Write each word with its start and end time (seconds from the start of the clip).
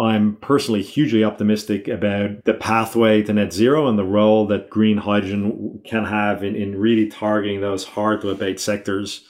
I'm 0.00 0.36
personally 0.36 0.82
hugely 0.82 1.24
optimistic 1.24 1.86
about 1.86 2.44
the 2.44 2.54
pathway 2.54 3.22
to 3.24 3.34
net 3.34 3.52
zero 3.52 3.86
and 3.86 3.98
the 3.98 4.04
role 4.04 4.46
that 4.46 4.70
green 4.70 4.96
hydrogen 4.96 5.82
can 5.84 6.06
have 6.06 6.42
in, 6.42 6.56
in 6.56 6.80
really 6.80 7.08
targeting 7.08 7.60
those 7.60 7.84
hard 7.84 8.22
to 8.22 8.30
abate 8.30 8.60
sectors. 8.60 9.22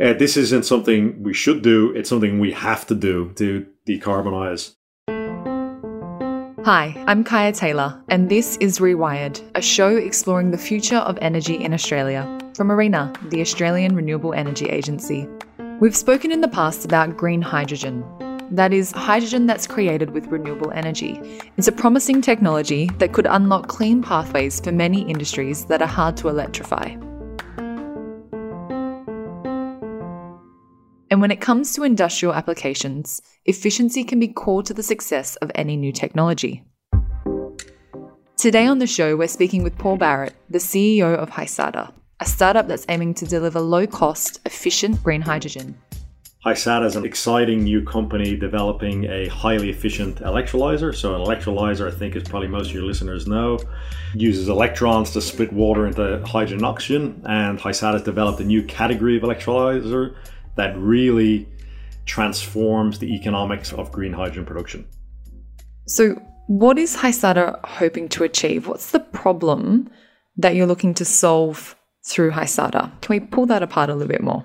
Uh, 0.00 0.12
this 0.12 0.36
isn't 0.36 0.64
something 0.64 1.20
we 1.24 1.34
should 1.34 1.62
do, 1.62 1.92
it's 1.96 2.08
something 2.08 2.38
we 2.38 2.52
have 2.52 2.86
to 2.86 2.94
do 2.94 3.32
to 3.34 3.66
decarbonize. 3.88 4.76
Hi, 6.64 6.94
I'm 7.08 7.24
Kaya 7.24 7.50
Taylor, 7.50 8.00
and 8.08 8.28
this 8.28 8.56
is 8.58 8.78
Rewired, 8.78 9.42
a 9.56 9.62
show 9.62 9.96
exploring 9.96 10.52
the 10.52 10.58
future 10.58 10.98
of 10.98 11.18
energy 11.20 11.56
in 11.56 11.74
Australia 11.74 12.22
from 12.54 12.70
ARENA, 12.70 13.30
the 13.30 13.40
Australian 13.40 13.96
Renewable 13.96 14.34
Energy 14.34 14.66
Agency. 14.66 15.26
We've 15.80 15.96
spoken 15.96 16.30
in 16.30 16.40
the 16.40 16.48
past 16.48 16.84
about 16.84 17.16
green 17.16 17.42
hydrogen, 17.42 18.04
that 18.50 18.72
is, 18.72 18.92
hydrogen 18.92 19.46
that's 19.46 19.66
created 19.66 20.10
with 20.10 20.26
renewable 20.26 20.70
energy. 20.72 21.20
It's 21.56 21.68
a 21.68 21.72
promising 21.72 22.22
technology 22.22 22.90
that 22.98 23.12
could 23.12 23.26
unlock 23.26 23.68
clean 23.68 24.02
pathways 24.02 24.60
for 24.60 24.72
many 24.72 25.02
industries 25.02 25.66
that 25.66 25.82
are 25.82 25.88
hard 25.88 26.16
to 26.18 26.28
electrify. 26.28 26.96
And 31.10 31.22
when 31.22 31.30
it 31.30 31.40
comes 31.40 31.72
to 31.74 31.84
industrial 31.84 32.34
applications, 32.34 33.22
efficiency 33.46 34.04
can 34.04 34.20
be 34.20 34.28
core 34.28 34.62
to 34.62 34.74
the 34.74 34.82
success 34.82 35.36
of 35.36 35.50
any 35.54 35.76
new 35.76 35.92
technology. 35.92 36.64
Today 38.36 38.66
on 38.66 38.78
the 38.78 38.86
show, 38.86 39.16
we're 39.16 39.26
speaking 39.26 39.62
with 39.62 39.76
Paul 39.78 39.96
Barrett, 39.96 40.34
the 40.48 40.58
CEO 40.58 41.14
of 41.14 41.30
Hysata, 41.30 41.92
a 42.20 42.26
startup 42.26 42.68
that's 42.68 42.86
aiming 42.88 43.14
to 43.14 43.26
deliver 43.26 43.60
low 43.60 43.86
cost, 43.86 44.40
efficient 44.44 45.02
green 45.02 45.22
hydrogen 45.22 45.76
Hysata 46.46 46.86
is 46.86 46.94
an 46.94 47.04
exciting 47.04 47.64
new 47.64 47.82
company 47.82 48.36
developing 48.36 49.04
a 49.06 49.26
highly 49.26 49.70
efficient 49.70 50.20
electrolyzer. 50.20 50.94
So, 50.94 51.16
an 51.16 51.26
electrolyzer, 51.26 51.92
I 51.92 51.94
think, 51.94 52.14
as 52.14 52.22
probably 52.22 52.46
most 52.46 52.68
of 52.68 52.74
your 52.74 52.84
listeners 52.84 53.26
know, 53.26 53.58
uses 54.14 54.48
electrons 54.48 55.10
to 55.12 55.20
split 55.20 55.52
water 55.52 55.86
into 55.86 56.24
hydrogen 56.24 56.58
and 56.58 56.66
oxygen. 56.66 57.22
And 57.26 57.58
Hysata 57.58 57.94
has 57.94 58.02
developed 58.04 58.38
a 58.40 58.44
new 58.44 58.62
category 58.62 59.16
of 59.16 59.24
electrolyzer 59.24 60.14
that 60.54 60.78
really 60.78 61.48
transforms 62.06 63.00
the 63.00 63.12
economics 63.14 63.72
of 63.72 63.90
green 63.90 64.12
hydrogen 64.12 64.44
production. 64.44 64.86
So, 65.86 66.22
what 66.46 66.78
is 66.78 66.96
Hysata 66.96 67.58
hoping 67.66 68.08
to 68.10 68.22
achieve? 68.22 68.68
What's 68.68 68.92
the 68.92 69.00
problem 69.00 69.90
that 70.36 70.54
you're 70.54 70.68
looking 70.68 70.94
to 70.94 71.04
solve 71.04 71.74
through 72.06 72.30
Hysata? 72.30 72.92
Can 73.00 73.14
we 73.14 73.20
pull 73.20 73.46
that 73.46 73.64
apart 73.64 73.90
a 73.90 73.94
little 73.94 74.08
bit 74.08 74.22
more? 74.22 74.44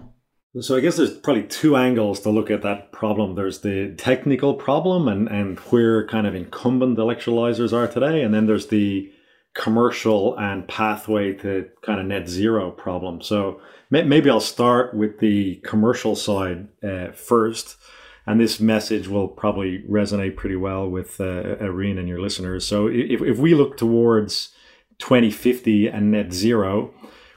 So 0.62 0.78
I 0.78 0.82
guess 0.82 0.98
there's 0.98 1.18
probably 1.18 1.44
two 1.44 1.76
angles 1.76 2.20
to 2.22 2.30
look 2.30 2.52
at 2.52 2.62
that 2.62 2.92
problem. 2.92 3.34
There's 3.34 3.62
the 3.62 3.96
technical 3.98 4.54
problem 4.54 5.08
and, 5.08 5.28
and 5.28 5.58
where 5.60 6.06
kind 6.06 6.28
of 6.28 6.36
incumbent 6.36 7.00
electrolyzers 7.00 7.74
are 7.74 7.88
today. 7.88 8.22
And 8.22 8.34
then 8.34 8.46
there's 8.46 8.68
the 8.68 9.12
commercial 9.56 10.38
and 10.38 10.68
pathway 10.68 11.34
to 11.34 11.68
kind 11.82 12.00
of 12.00 12.06
net 12.06 12.30
zero 12.30 12.70
problem. 12.70 13.22
So 13.22 13.62
maybe 13.90 14.30
I'll 14.30 14.40
start 14.40 14.94
with 14.94 15.20
the 15.20 15.56
commercial 15.64 16.16
side 16.16 16.68
uh, 16.84 17.12
first. 17.14 17.78
And 18.28 18.40
this 18.40 18.60
message 18.60 19.08
will 19.08 19.28
probably 19.28 19.84
resonate 19.90 20.36
pretty 20.36 20.56
well 20.56 20.88
with 20.88 21.20
uh, 21.20 21.58
ARENA 21.60 22.00
and 22.00 22.08
your 22.08 22.22
listeners. 22.22 22.66
So 22.66 22.88
if, 22.88 23.22
if 23.24 23.40
we 23.40 23.56
look 23.56 23.76
towards 23.76 24.50
2050 25.00 25.88
and 25.88 26.12
net 26.12 26.32
zero, 26.32 26.94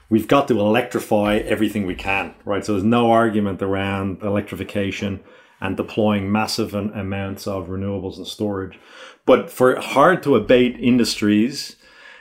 we've 0.09 0.27
got 0.27 0.47
to 0.47 0.59
electrify 0.59 1.37
everything 1.37 1.85
we 1.85 1.95
can, 1.95 2.33
right? 2.45 2.65
So 2.65 2.73
there's 2.73 2.83
no 2.83 3.11
argument 3.11 3.61
around 3.61 4.21
electrification 4.21 5.21
and 5.59 5.75
deploying 5.75 6.31
massive 6.31 6.73
amounts 6.73 7.47
of 7.47 7.67
renewables 7.67 8.17
and 8.17 8.27
storage. 8.27 8.79
But 9.25 9.49
for 9.49 9.79
hard 9.79 10.23
to 10.23 10.35
abate 10.35 10.79
industries, 10.79 11.75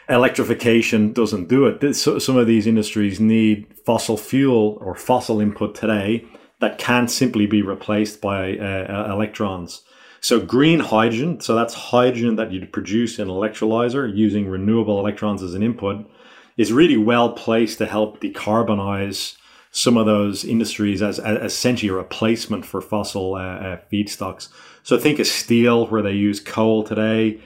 electrification 0.09 1.13
doesn't 1.13 1.49
do 1.49 1.67
it. 1.67 1.95
some 1.95 2.37
of 2.37 2.47
these 2.47 2.67
industries 2.67 3.21
need 3.21 3.67
fossil 3.85 4.17
fuel 4.17 4.79
or 4.81 4.95
fossil 4.95 5.41
input 5.41 5.75
today 5.75 6.25
that 6.61 6.79
can't 6.79 7.11
simply 7.11 7.47
be 7.47 7.61
replaced 7.61 8.21
by 8.21 8.57
uh, 8.57 9.13
electrons. 9.13 9.83
So 10.21 10.41
green 10.41 10.81
hydrogen, 10.81 11.41
so 11.41 11.55
that's 11.55 11.75
hydrogen 11.75 12.37
that 12.37 12.51
you 12.51 12.67
produce 12.67 13.19
in 13.19 13.29
an 13.29 13.35
electrolyzer 13.35 14.13
using 14.13 14.49
renewable 14.49 14.99
electrons 14.99 15.43
as 15.43 15.55
an 15.55 15.63
input 15.63 16.09
is 16.57 16.73
really 16.73 16.97
well 16.97 17.33
placed 17.33 17.79
to 17.79 17.87
help 17.87 18.21
decarbonize 18.21 19.37
some 19.71 19.99
of 19.99 20.07
those 20.07 20.45
industries 20.45 21.03
as, 21.03 21.19
as 21.19 21.53
essentially 21.53 21.91
a 21.91 21.93
replacement 21.93 22.65
for 22.65 22.81
fossil 22.81 23.35
uh, 23.35 23.39
uh, 23.39 23.81
feedstocks. 23.93 24.49
So 24.83 24.99
think 24.99 25.19
of 25.19 25.27
steel, 25.27 25.87
where 25.89 26.03
they 26.03 26.13
use 26.13 26.41
coal 26.41 26.83
today 26.83 27.41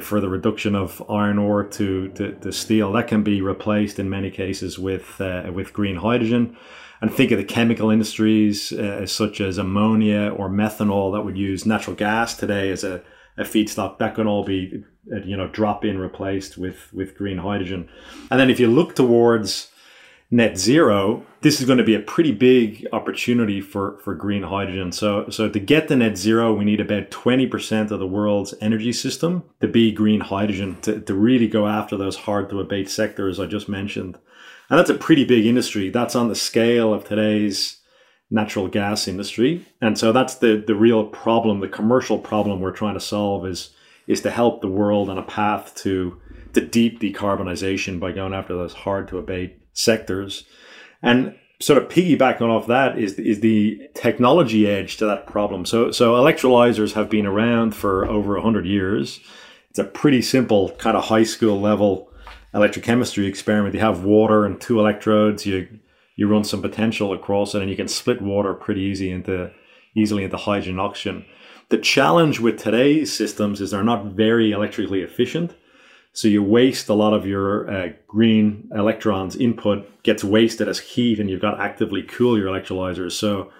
for 0.00 0.20
the 0.20 0.28
reduction 0.28 0.74
of 0.74 1.02
iron 1.08 1.38
ore 1.38 1.64
to, 1.64 2.08
to, 2.08 2.32
to 2.32 2.52
steel. 2.52 2.92
That 2.92 3.08
can 3.08 3.22
be 3.22 3.42
replaced 3.42 3.98
in 3.98 4.08
many 4.08 4.30
cases 4.30 4.78
with 4.78 5.20
uh, 5.20 5.50
with 5.52 5.72
green 5.72 5.96
hydrogen. 5.96 6.56
And 7.00 7.12
think 7.12 7.30
of 7.30 7.38
the 7.38 7.44
chemical 7.44 7.90
industries 7.90 8.72
uh, 8.72 9.06
such 9.06 9.40
as 9.40 9.58
ammonia 9.58 10.30
or 10.30 10.48
methanol 10.48 11.12
that 11.12 11.24
would 11.26 11.36
use 11.36 11.66
natural 11.66 11.94
gas 11.94 12.34
today 12.34 12.70
as 12.70 12.84
a, 12.84 13.02
a 13.38 13.44
feedstock. 13.44 13.98
That 13.98 14.14
can 14.14 14.26
all 14.26 14.44
be 14.44 14.84
uh, 15.12 15.18
you 15.18 15.36
know 15.36 15.48
drop 15.48 15.84
in 15.84 15.98
replaced 15.98 16.58
with 16.58 16.92
with 16.92 17.16
green 17.16 17.38
hydrogen. 17.38 17.88
And 18.30 18.40
then 18.40 18.50
if 18.50 18.60
you 18.60 18.68
look 18.68 18.94
towards 18.94 19.70
net 20.28 20.58
zero 20.58 21.24
this 21.42 21.60
is 21.60 21.66
going 21.66 21.78
to 21.78 21.84
be 21.84 21.94
a 21.94 22.00
pretty 22.00 22.32
big 22.32 22.84
opportunity 22.92 23.60
for 23.60 23.98
for 23.98 24.14
green 24.14 24.42
hydrogen. 24.42 24.90
So 24.90 25.28
so 25.30 25.48
to 25.48 25.60
get 25.60 25.86
to 25.88 25.96
net 25.96 26.18
zero 26.18 26.52
we 26.52 26.64
need 26.64 26.80
about 26.80 27.10
20% 27.10 27.92
of 27.92 28.00
the 28.00 28.06
world's 28.06 28.52
energy 28.60 28.92
system 28.92 29.44
to 29.60 29.68
be 29.68 29.92
green 29.92 30.20
hydrogen 30.20 30.78
to, 30.82 31.00
to 31.00 31.14
really 31.14 31.46
go 31.46 31.68
after 31.68 31.96
those 31.96 32.16
hard 32.16 32.50
to 32.50 32.60
abate 32.60 32.90
sectors 32.90 33.38
i 33.38 33.46
just 33.46 33.68
mentioned. 33.68 34.18
And 34.68 34.78
that's 34.78 34.90
a 34.90 34.94
pretty 34.94 35.24
big 35.24 35.46
industry. 35.46 35.90
That's 35.90 36.16
on 36.16 36.28
the 36.28 36.34
scale 36.34 36.92
of 36.92 37.04
today's 37.04 37.75
natural 38.30 38.66
gas 38.66 39.06
industry 39.06 39.64
and 39.80 39.98
so 39.98 40.12
that's 40.12 40.36
the 40.36 40.62
the 40.66 40.74
real 40.74 41.04
problem 41.04 41.60
the 41.60 41.68
commercial 41.68 42.18
problem 42.18 42.60
we're 42.60 42.72
trying 42.72 42.94
to 42.94 43.00
solve 43.00 43.46
is 43.46 43.70
is 44.06 44.20
to 44.20 44.30
help 44.30 44.60
the 44.60 44.68
world 44.68 45.08
on 45.08 45.18
a 45.18 45.22
path 45.22 45.74
to 45.74 46.20
to 46.56 46.60
deep 46.60 47.00
decarbonization 47.00 48.00
by 48.00 48.12
going 48.12 48.32
after 48.32 48.54
those 48.54 48.72
hard 48.72 49.08
to 49.08 49.18
abate 49.18 49.60
sectors. 49.72 50.44
And 51.02 51.36
sort 51.60 51.82
of 51.82 51.88
piggybacking 51.88 52.42
off 52.42 52.66
that 52.66 52.98
is 52.98 53.14
is 53.14 53.40
the 53.40 53.80
technology 53.94 54.66
edge 54.66 54.96
to 54.98 55.06
that 55.06 55.26
problem. 55.26 55.64
So 55.64 55.90
so 55.90 56.14
electrolyzers 56.14 56.94
have 56.94 57.10
been 57.10 57.26
around 57.26 57.74
for 57.74 58.06
over 58.06 58.38
hundred 58.40 58.66
years. 58.66 59.20
It's 59.70 59.78
a 59.78 59.84
pretty 59.84 60.22
simple 60.22 60.70
kind 60.72 60.96
of 60.96 61.04
high 61.04 61.24
school 61.24 61.60
level 61.60 62.10
electrochemistry 62.54 63.28
experiment. 63.28 63.74
You 63.74 63.80
have 63.80 64.04
water 64.04 64.46
and 64.46 64.58
two 64.58 64.80
electrodes. 64.80 65.44
You 65.44 65.68
you 66.16 66.26
run 66.26 66.44
some 66.44 66.62
potential 66.62 67.12
across 67.12 67.54
it, 67.54 67.62
and 67.62 67.70
you 67.70 67.76
can 67.76 67.88
split 67.88 68.20
water 68.20 68.54
pretty 68.54 68.80
easy 68.80 69.10
into 69.10 69.52
easily 69.94 70.24
into 70.24 70.36
hydrogen 70.36 70.78
oxygen. 70.78 71.24
The 71.68 71.78
challenge 71.78 72.38
with 72.38 72.58
today's 72.58 73.12
systems 73.12 73.60
is 73.60 73.70
they're 73.70 73.82
not 73.82 74.06
very 74.06 74.52
electrically 74.52 75.02
efficient. 75.02 75.54
So 76.12 76.28
you 76.28 76.42
waste 76.42 76.88
a 76.88 76.94
lot 76.94 77.12
of 77.12 77.26
your 77.26 77.70
uh, 77.70 77.88
green 78.06 78.70
electrons 78.74 79.36
input 79.36 80.02
gets 80.02 80.24
wasted 80.24 80.68
as 80.68 80.78
heat 80.78 81.18
and 81.18 81.28
you've 81.28 81.42
got 81.42 81.56
to 81.56 81.62
actively 81.62 82.02
cool 82.02 82.38
your 82.38 82.48
electrolyzers. 82.48 83.12
So 83.12 83.50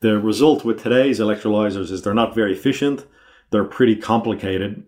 the 0.00 0.18
result 0.20 0.64
with 0.64 0.82
today's 0.82 1.18
electrolyzers 1.18 1.90
is 1.90 2.02
they're 2.02 2.14
not 2.14 2.34
very 2.34 2.52
efficient. 2.52 3.06
They're 3.50 3.64
pretty 3.64 3.96
complicated. 3.96 4.84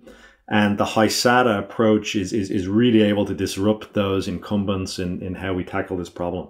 And 0.48 0.78
the 0.78 0.84
Hysata 0.84 1.58
approach 1.58 2.14
is, 2.14 2.32
is, 2.32 2.50
is 2.50 2.68
really 2.68 3.02
able 3.02 3.24
to 3.24 3.34
disrupt 3.34 3.94
those 3.94 4.28
incumbents 4.28 4.98
in, 4.98 5.20
in 5.22 5.34
how 5.34 5.54
we 5.54 5.64
tackle 5.64 5.96
this 5.96 6.10
problem. 6.10 6.48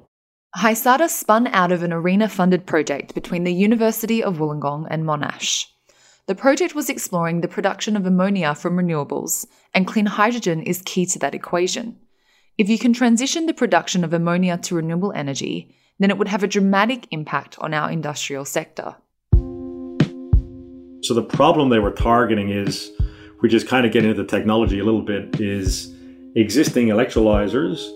Hysata 0.56 1.11
spun 1.11 1.49
out 1.49 1.71
of 1.71 1.83
an 1.83 1.93
ARENA 1.93 2.31
funded 2.31 2.65
project 2.65 3.12
between 3.15 3.44
the 3.44 3.53
University 3.53 4.22
of 4.22 4.39
Wollongong 4.39 4.87
and 4.89 5.05
Monash. 5.05 5.67
The 6.28 6.34
project 6.34 6.75
was 6.75 6.89
exploring 6.89 7.43
the 7.43 7.49
production 7.49 7.94
of 7.94 8.06
ammonia 8.06 8.54
from 8.54 8.78
renewables, 8.78 9.47
and 9.75 9.86
clean 9.86 10.07
hydrogen 10.07 10.63
is 10.63 10.81
key 10.86 11.04
to 11.07 11.19
that 11.19 11.34
equation. 11.34 11.98
If 12.57 12.71
you 12.71 12.78
can 12.78 12.95
transition 12.95 13.45
the 13.45 13.53
production 13.53 14.03
of 14.03 14.15
ammonia 14.15 14.57
to 14.63 14.77
renewable 14.77 15.13
energy, 15.13 15.77
then 15.98 16.10
it 16.10 16.16
would 16.16 16.28
have 16.28 16.42
a 16.42 16.48
dramatic 16.48 17.07
impact 17.10 17.59
on 17.59 17.75
our 17.75 17.91
industrial 17.91 18.47
sector. 18.47 18.97
So, 21.03 21.13
the 21.13 21.27
problem 21.28 21.69
they 21.69 21.81
were 21.81 21.91
targeting 21.91 22.48
is, 22.48 22.91
which 23.41 23.53
is 23.53 23.63
kind 23.63 23.84
of 23.84 23.92
getting 23.92 24.09
into 24.09 24.22
the 24.22 24.28
technology 24.28 24.78
a 24.78 24.84
little 24.84 25.03
bit, 25.03 25.39
is 25.39 25.95
existing 26.34 26.89
electrolyzers, 26.89 27.91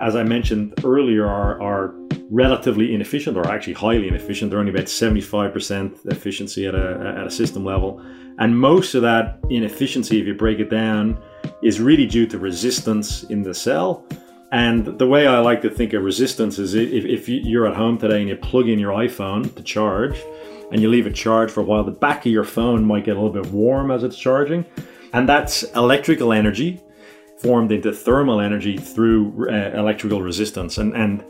as 0.00 0.16
I 0.16 0.22
mentioned 0.22 0.74
earlier, 0.84 1.26
are, 1.26 1.60
are 1.62 1.94
relatively 2.30 2.94
inefficient 2.94 3.36
or 3.36 3.46
actually 3.48 3.74
highly 3.74 4.08
inefficient. 4.08 4.50
They're 4.50 4.60
only 4.60 4.72
about 4.72 4.86
75% 4.86 6.06
efficiency 6.06 6.66
at 6.66 6.74
a, 6.74 7.14
at 7.18 7.26
a 7.26 7.30
system 7.30 7.64
level. 7.64 8.04
And 8.38 8.58
most 8.58 8.94
of 8.94 9.02
that 9.02 9.38
inefficiency, 9.50 10.20
if 10.20 10.26
you 10.26 10.34
break 10.34 10.58
it 10.58 10.70
down, 10.70 11.22
is 11.62 11.80
really 11.80 12.06
due 12.06 12.26
to 12.28 12.38
resistance 12.38 13.24
in 13.24 13.42
the 13.42 13.52
cell. 13.52 14.06
And 14.52 14.98
the 14.98 15.06
way 15.06 15.26
I 15.26 15.38
like 15.40 15.60
to 15.62 15.70
think 15.70 15.92
of 15.92 16.02
resistance 16.02 16.58
is 16.58 16.74
if, 16.74 17.04
if 17.04 17.28
you're 17.28 17.66
at 17.66 17.76
home 17.76 17.98
today 17.98 18.20
and 18.20 18.28
you 18.28 18.36
plug 18.36 18.68
in 18.68 18.78
your 18.78 18.92
iPhone 18.92 19.54
to 19.54 19.62
charge, 19.62 20.16
and 20.72 20.80
you 20.80 20.88
leave 20.88 21.06
it 21.06 21.14
charged 21.14 21.52
for 21.52 21.60
a 21.60 21.64
while, 21.64 21.84
the 21.84 21.90
back 21.90 22.24
of 22.26 22.32
your 22.32 22.44
phone 22.44 22.84
might 22.84 23.04
get 23.04 23.16
a 23.16 23.20
little 23.20 23.42
bit 23.42 23.52
warm 23.52 23.90
as 23.90 24.04
it's 24.04 24.16
charging. 24.16 24.64
And 25.12 25.28
that's 25.28 25.64
electrical 25.74 26.32
energy 26.32 26.80
formed 27.42 27.72
into 27.72 27.92
thermal 27.92 28.40
energy 28.40 28.76
through 28.76 29.48
uh, 29.50 29.78
electrical 29.78 30.22
resistance. 30.22 30.78
And, 30.78 30.94
and 30.94 31.24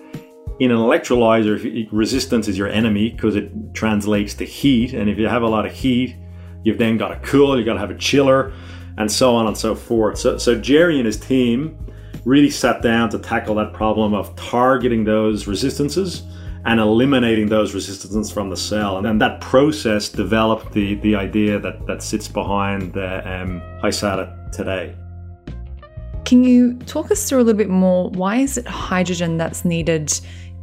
in 0.59 0.71
an 0.71 0.77
electrolyzer, 0.77 1.89
resistance 1.93 2.49
is 2.49 2.59
your 2.59 2.69
enemy 2.69 3.11
because 3.11 3.37
it 3.37 3.51
translates 3.75 4.35
to 4.35 4.45
heat. 4.45 4.93
And 4.93 5.09
if 5.09 5.19
you 5.19 5.29
have 5.29 5.43
a 5.43 5.49
lot 5.49 5.67
of 5.67 5.73
heat, 5.73 6.17
you've 6.65 6.79
then 6.79 6.99
got 6.99 7.09
to 7.09 7.17
cool, 7.21 7.57
you've 7.57 7.67
got 7.67 7.75
to 7.75 7.81
have 7.81 7.91
a 7.91 7.99
chiller, 7.99 8.53
and 8.99 9.11
so 9.11 9.35
on 9.35 9.47
and 9.47 9.57
so 9.57 9.75
forth. 9.75 10.19
So, 10.19 10.37
so 10.37 10.61
Gerry 10.61 10.97
and 10.97 11.07
his 11.07 11.19
team 11.19 11.79
really 12.25 12.51
sat 12.51 12.83
down 12.83 13.09
to 13.11 13.19
tackle 13.19 13.55
that 13.55 13.73
problem 13.73 14.13
of 14.13 14.35
targeting 14.37 15.05
those 15.05 15.47
resistances 15.47 16.25
and 16.67 16.79
eliminating 16.79 17.49
those 17.49 17.73
resistances 17.73 18.31
from 18.31 18.51
the 18.51 18.57
cell. 18.57 18.99
And 18.99 19.21
that 19.21 19.41
process 19.41 20.11
developed 20.11 20.73
the, 20.73 20.97
the 20.97 21.15
idea 21.15 21.59
that, 21.59 21.87
that 21.87 22.03
sits 22.03 22.29
behind 22.29 22.93
the 22.93 23.27
um, 23.27 23.63
today. 24.53 24.95
Can 26.31 26.45
you 26.45 26.75
talk 26.87 27.11
us 27.11 27.29
through 27.29 27.41
a 27.41 27.43
little 27.43 27.59
bit 27.59 27.69
more? 27.69 28.09
Why 28.11 28.37
is 28.37 28.57
it 28.57 28.65
hydrogen 28.65 29.37
that's 29.37 29.65
needed 29.65 30.13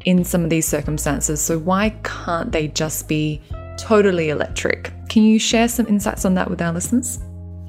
in 0.08 0.24
some 0.24 0.42
of 0.42 0.50
these 0.50 0.66
circumstances. 0.66 1.42
So, 1.42 1.60
why 1.60 1.90
can't 2.04 2.50
they 2.50 2.70
just 2.70 3.10
be 3.10 3.42
totally 3.78 4.30
electric? 4.30 4.94
Can 5.10 5.24
you 5.24 5.38
share 5.38 5.68
some 5.68 5.86
insights 5.88 6.24
on 6.24 6.34
that 6.36 6.50
with 6.50 6.62
our 6.62 6.72
listeners? 6.72 7.20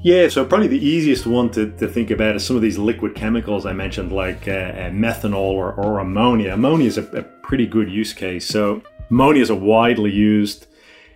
Yeah, 0.01 0.29
so 0.29 0.45
probably 0.45 0.67
the 0.67 0.83
easiest 0.83 1.27
one 1.27 1.49
to, 1.51 1.69
to 1.71 1.87
think 1.89 2.11
about 2.11 2.37
is 2.37 2.45
some 2.45 2.55
of 2.55 2.61
these 2.61 2.77
liquid 2.77 3.13
chemicals 3.13 3.65
I 3.65 3.73
mentioned, 3.73 4.13
like 4.13 4.47
uh, 4.47 4.51
uh, 4.51 4.89
methanol 4.91 5.51
or, 5.51 5.73
or, 5.73 5.99
ammonia. 5.99 6.53
Ammonia 6.53 6.87
is 6.87 6.97
a, 6.97 7.03
a 7.07 7.23
pretty 7.23 7.67
good 7.67 7.91
use 7.91 8.13
case. 8.13 8.47
So, 8.47 8.81
ammonia 9.09 9.41
is 9.41 9.49
a 9.49 9.55
widely 9.55 10.11
used 10.11 10.67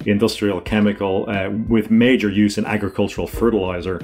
industrial 0.05 0.59
chemical 0.59 1.29
uh, 1.29 1.49
with 1.69 1.89
major 1.89 2.29
use 2.29 2.57
in 2.57 2.65
agricultural 2.65 3.27
fertilizer 3.27 4.01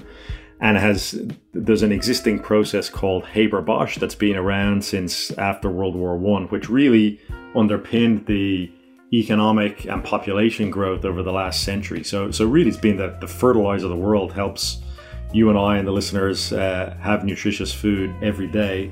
and 0.61 0.77
has 0.77 1.19
there's 1.53 1.83
an 1.83 1.91
existing 1.91 2.39
process 2.39 2.89
called 2.89 3.25
Haber 3.25 3.61
Bosch 3.61 3.97
that's 3.97 4.15
been 4.15 4.35
around 4.35 4.83
since 4.83 5.31
after 5.38 5.69
World 5.69 5.95
War 5.95 6.17
One, 6.17 6.45
which 6.47 6.69
really 6.69 7.19
underpinned 7.56 8.25
the 8.25 8.71
economic 9.11 9.85
and 9.85 10.03
population 10.03 10.69
growth 10.69 11.06
over 11.06 11.23
the 11.23 11.31
last 11.31 11.63
century. 11.63 12.03
So, 12.03 12.29
so 12.31 12.45
really, 12.45 12.69
it's 12.69 12.77
been 12.77 12.97
that 12.97 13.21
the 13.21 13.27
fertilizer 13.27 13.85
of 13.85 13.91
the 13.91 13.97
world 13.97 14.33
helps 14.33 14.81
you 15.31 15.50
and 15.50 15.57
I 15.57 15.77
and 15.77 15.88
the 15.88 15.91
listeners 15.91 16.53
uh, 16.53 16.95
have 17.01 17.23
nutritious 17.23 17.73
food 17.73 18.13
every 18.21 18.47
day. 18.47 18.91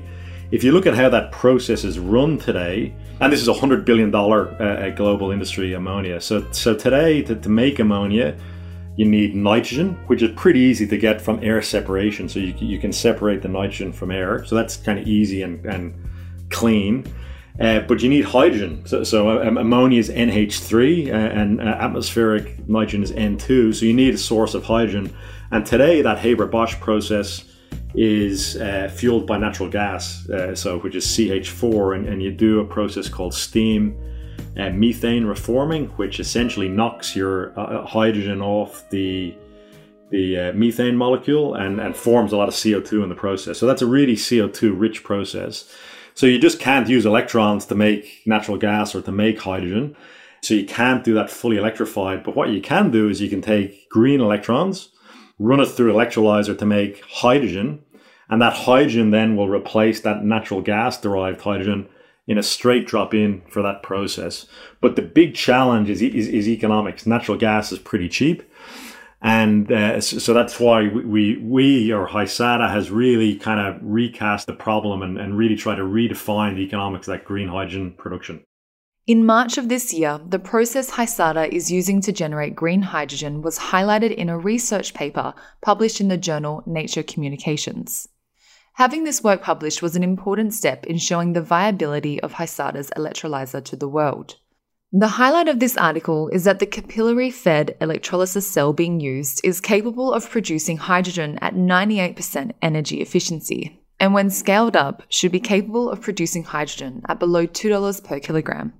If 0.50 0.64
you 0.64 0.72
look 0.72 0.86
at 0.86 0.94
how 0.94 1.08
that 1.10 1.30
process 1.30 1.84
is 1.84 1.98
run 1.98 2.38
today, 2.38 2.94
and 3.20 3.32
this 3.32 3.40
is 3.40 3.48
a 3.48 3.52
hundred 3.52 3.84
billion 3.84 4.10
dollar 4.10 4.60
uh, 4.62 4.90
global 4.90 5.30
industry, 5.30 5.74
ammonia. 5.74 6.20
So, 6.20 6.50
so 6.52 6.74
today 6.74 7.22
to, 7.22 7.34
to 7.36 7.48
make 7.48 7.78
ammonia 7.78 8.36
you 8.98 9.04
need 9.04 9.36
nitrogen, 9.36 9.96
which 10.08 10.22
is 10.22 10.30
pretty 10.34 10.58
easy 10.58 10.84
to 10.84 10.98
get 10.98 11.20
from 11.20 11.38
air 11.40 11.62
separation. 11.62 12.28
So 12.28 12.40
you, 12.40 12.52
you 12.58 12.80
can 12.80 12.92
separate 12.92 13.42
the 13.42 13.48
nitrogen 13.48 13.92
from 13.92 14.10
air. 14.10 14.44
So 14.44 14.56
that's 14.56 14.76
kind 14.76 14.98
of 14.98 15.06
easy 15.06 15.42
and, 15.42 15.64
and 15.64 15.94
clean. 16.50 17.06
Uh, 17.60 17.78
but 17.80 18.02
you 18.02 18.08
need 18.08 18.24
hydrogen. 18.24 18.82
So, 18.86 19.04
so 19.04 19.40
um, 19.40 19.56
ammonia 19.56 20.00
is 20.00 20.10
NH3 20.10 21.10
uh, 21.10 21.12
and 21.12 21.60
uh, 21.60 21.64
atmospheric 21.64 22.68
nitrogen 22.68 23.04
is 23.04 23.12
N2. 23.12 23.76
So 23.76 23.86
you 23.86 23.94
need 23.94 24.14
a 24.14 24.18
source 24.18 24.54
of 24.54 24.64
hydrogen. 24.64 25.16
And 25.52 25.64
today, 25.64 26.02
that 26.02 26.18
Haber 26.18 26.46
Bosch 26.46 26.74
process 26.80 27.44
is 27.94 28.56
uh, 28.56 28.90
fueled 28.92 29.28
by 29.28 29.38
natural 29.38 29.68
gas, 29.70 30.28
uh, 30.28 30.56
so 30.56 30.80
which 30.80 30.96
is 30.96 31.06
CH4, 31.06 31.96
and, 31.96 32.08
and 32.08 32.20
you 32.20 32.32
do 32.32 32.58
a 32.58 32.64
process 32.64 33.08
called 33.08 33.32
steam 33.32 33.96
uh, 34.56 34.70
methane 34.70 35.24
reforming, 35.24 35.88
which 35.96 36.20
essentially 36.20 36.68
knocks 36.68 37.14
your 37.14 37.58
uh, 37.58 37.62
uh 37.62 37.86
hydrogen 37.86 38.40
off 38.40 38.88
the 38.90 39.34
the 40.10 40.38
uh, 40.38 40.52
methane 40.52 40.96
molecule 40.96 41.54
and, 41.54 41.80
and 41.80 41.94
forms 41.94 42.32
a 42.32 42.36
lot 42.36 42.48
of 42.48 42.54
CO2 42.54 43.02
in 43.02 43.08
the 43.08 43.14
process. 43.14 43.58
So 43.58 43.66
that's 43.66 43.82
a 43.82 43.86
really 43.86 44.14
CO2 44.14 44.72
rich 44.78 45.04
process. 45.04 45.70
So 46.14 46.26
you 46.26 46.38
just 46.38 46.58
can't 46.58 46.88
use 46.88 47.04
electrons 47.04 47.66
to 47.66 47.74
make 47.74 48.22
natural 48.24 48.56
gas 48.56 48.94
or 48.94 49.02
to 49.02 49.12
make 49.12 49.38
hydrogen. 49.38 49.96
So 50.42 50.54
you 50.54 50.66
can't 50.66 51.04
do 51.04 51.14
that 51.14 51.30
fully 51.30 51.58
electrified. 51.58 52.24
But 52.24 52.36
what 52.36 52.50
you 52.50 52.60
can 52.60 52.90
do 52.90 53.08
is 53.08 53.20
you 53.20 53.28
can 53.28 53.42
take 53.42 53.88
green 53.90 54.20
electrons, 54.20 54.90
run 55.38 55.60
it 55.60 55.66
through 55.66 55.92
electrolyzer 55.92 56.56
to 56.58 56.66
make 56.66 57.04
hydrogen, 57.04 57.82
and 58.30 58.40
that 58.42 58.52
hydrogen 58.52 59.10
then 59.10 59.36
will 59.36 59.48
replace 59.48 60.00
that 60.00 60.24
natural 60.24 60.60
gas 60.60 61.00
derived 61.00 61.40
hydrogen 61.40 61.88
in 62.28 62.38
a 62.38 62.42
straight 62.42 62.86
drop 62.86 63.14
in 63.14 63.42
for 63.48 63.62
that 63.62 63.82
process. 63.82 64.46
But 64.80 64.94
the 64.94 65.02
big 65.02 65.34
challenge 65.34 65.88
is, 65.88 66.02
is, 66.02 66.28
is 66.28 66.48
economics. 66.48 67.06
Natural 67.06 67.38
gas 67.38 67.72
is 67.72 67.78
pretty 67.78 68.08
cheap. 68.08 68.42
And 69.20 69.72
uh, 69.72 70.00
so 70.00 70.32
that's 70.32 70.60
why 70.60 70.86
we, 70.88 71.38
we, 71.38 71.92
or 71.92 72.06
Hysata 72.06 72.70
has 72.70 72.90
really 72.90 73.34
kind 73.34 73.58
of 73.58 73.82
recast 73.82 74.46
the 74.46 74.52
problem 74.52 75.02
and, 75.02 75.18
and 75.18 75.36
really 75.36 75.56
try 75.56 75.74
to 75.74 75.82
redefine 75.82 76.54
the 76.54 76.62
economics 76.62 77.08
of 77.08 77.12
that 77.14 77.24
green 77.24 77.48
hydrogen 77.48 77.94
production. 77.98 78.44
In 79.08 79.24
March 79.24 79.56
of 79.56 79.70
this 79.70 79.92
year, 79.92 80.20
the 80.24 80.38
process 80.38 80.90
Hysata 80.90 81.48
is 81.48 81.70
using 81.70 82.02
to 82.02 82.12
generate 82.12 82.54
green 82.54 82.82
hydrogen 82.82 83.40
was 83.40 83.58
highlighted 83.58 84.14
in 84.14 84.28
a 84.28 84.38
research 84.38 84.92
paper 84.92 85.32
published 85.62 86.00
in 86.00 86.08
the 86.08 86.18
journal 86.18 86.62
Nature 86.66 87.02
Communications. 87.02 88.06
Having 88.78 89.02
this 89.02 89.24
work 89.24 89.42
published 89.42 89.82
was 89.82 89.96
an 89.96 90.04
important 90.04 90.54
step 90.54 90.86
in 90.86 90.98
showing 90.98 91.32
the 91.32 91.42
viability 91.42 92.20
of 92.20 92.34
Hysata's 92.34 92.90
electrolyzer 92.96 93.64
to 93.64 93.74
the 93.74 93.88
world. 93.88 94.36
The 94.92 95.08
highlight 95.18 95.48
of 95.48 95.58
this 95.58 95.76
article 95.76 96.28
is 96.28 96.44
that 96.44 96.60
the 96.60 96.66
capillary 96.66 97.32
fed 97.32 97.76
electrolysis 97.80 98.46
cell 98.46 98.72
being 98.72 99.00
used 99.00 99.40
is 99.42 99.60
capable 99.60 100.12
of 100.12 100.30
producing 100.30 100.76
hydrogen 100.76 101.40
at 101.42 101.56
98% 101.56 102.52
energy 102.62 103.00
efficiency, 103.00 103.82
and 103.98 104.14
when 104.14 104.30
scaled 104.30 104.76
up, 104.76 105.02
should 105.08 105.32
be 105.32 105.40
capable 105.40 105.90
of 105.90 106.00
producing 106.00 106.44
hydrogen 106.44 107.02
at 107.08 107.18
below 107.18 107.48
$2 107.48 108.04
per 108.04 108.20
kilogram. 108.20 108.72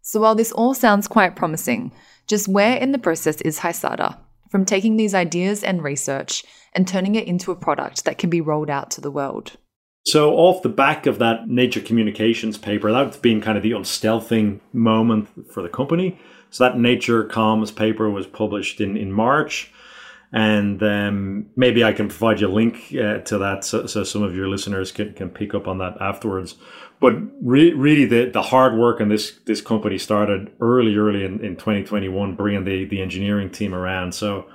So 0.00 0.18
while 0.20 0.34
this 0.34 0.50
all 0.50 0.72
sounds 0.72 1.06
quite 1.06 1.36
promising, 1.36 1.92
just 2.26 2.48
where 2.48 2.78
in 2.78 2.92
the 2.92 2.98
process 2.98 3.42
is 3.42 3.58
Hysata? 3.58 4.16
From 4.50 4.64
taking 4.64 4.96
these 4.96 5.14
ideas 5.14 5.62
and 5.64 5.82
research 5.82 6.44
and 6.72 6.86
turning 6.86 7.14
it 7.14 7.26
into 7.26 7.50
a 7.50 7.56
product 7.56 8.04
that 8.04 8.18
can 8.18 8.30
be 8.30 8.40
rolled 8.40 8.70
out 8.70 8.90
to 8.92 9.00
the 9.00 9.10
world. 9.10 9.56
So, 10.06 10.34
off 10.34 10.62
the 10.62 10.68
back 10.68 11.06
of 11.06 11.18
that 11.18 11.48
Nature 11.48 11.80
Communications 11.80 12.58
paper, 12.58 12.92
that's 12.92 13.16
been 13.16 13.40
kind 13.40 13.56
of 13.56 13.64
the 13.64 13.72
unstealthing 13.72 14.60
moment 14.72 15.28
for 15.52 15.62
the 15.62 15.68
company. 15.68 16.18
So, 16.50 16.64
that 16.64 16.78
Nature 16.78 17.24
Comms 17.24 17.74
paper 17.74 18.08
was 18.08 18.26
published 18.26 18.80
in, 18.80 18.96
in 18.96 19.12
March. 19.12 19.72
And 20.32 20.82
um, 20.82 21.46
maybe 21.56 21.82
I 21.82 21.92
can 21.92 22.08
provide 22.08 22.40
you 22.40 22.48
a 22.48 22.52
link 22.52 22.92
uh, 22.92 23.18
to 23.18 23.38
that 23.38 23.64
so, 23.64 23.86
so 23.86 24.04
some 24.04 24.22
of 24.22 24.34
your 24.34 24.48
listeners 24.48 24.92
can, 24.92 25.14
can 25.14 25.30
pick 25.30 25.54
up 25.54 25.66
on 25.66 25.78
that 25.78 25.96
afterwards. 26.00 26.56
But 26.98 27.14
re- 27.42 27.74
really, 27.74 28.06
the, 28.06 28.30
the 28.30 28.42
hard 28.42 28.76
work 28.76 29.00
in 29.00 29.08
this 29.08 29.38
this 29.44 29.60
company 29.60 29.98
started 29.98 30.50
early, 30.60 30.96
early 30.96 31.24
in, 31.24 31.44
in 31.44 31.56
2021, 31.56 32.34
bringing 32.34 32.64
the, 32.64 32.84
the 32.86 33.02
engineering 33.02 33.50
team 33.50 33.74
around. 33.74 34.12
So, 34.14 34.46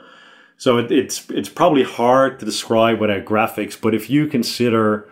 so 0.57 0.77
it, 0.77 0.91
it's 0.91 1.29
it's 1.29 1.49
probably 1.49 1.83
hard 1.83 2.39
to 2.39 2.45
describe 2.45 2.99
without 2.99 3.25
graphics, 3.25 3.79
but 3.79 3.93
if 3.93 4.09
you 4.09 4.27
consider 4.27 5.09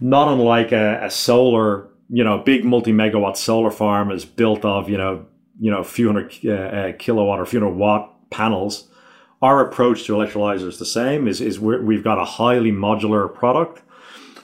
not 0.00 0.28
unlike 0.28 0.72
a, 0.72 1.04
a 1.04 1.10
solar, 1.10 1.88
you 2.08 2.22
know, 2.22 2.38
big 2.38 2.64
multi 2.64 2.92
megawatt 2.92 3.36
solar 3.36 3.70
farm 3.70 4.10
is 4.10 4.24
built 4.24 4.64
of 4.64 4.88
you 4.88 4.98
know 4.98 5.26
you 5.58 5.70
know 5.70 5.78
a 5.78 5.84
few 5.84 6.06
hundred 6.06 6.32
uh, 6.44 6.50
uh, 6.50 6.92
kilowatt 6.98 7.40
or 7.40 7.46
few 7.46 7.60
hundred 7.60 7.76
watt 7.76 8.30
panels. 8.30 8.88
Our 9.40 9.66
approach 9.66 10.04
to 10.04 10.12
electrolyzer 10.12 10.68
is 10.68 10.78
the 10.78 10.86
same. 10.86 11.26
Is 11.26 11.40
is 11.40 11.58
we 11.58 11.94
have 11.94 12.04
got 12.04 12.18
a 12.18 12.24
highly 12.24 12.70
modular 12.70 13.32
product, 13.32 13.82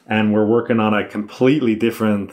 and 0.08 0.32
we're 0.32 0.46
working 0.46 0.80
on 0.80 0.94
a 0.94 1.06
completely 1.06 1.74
different 1.74 2.32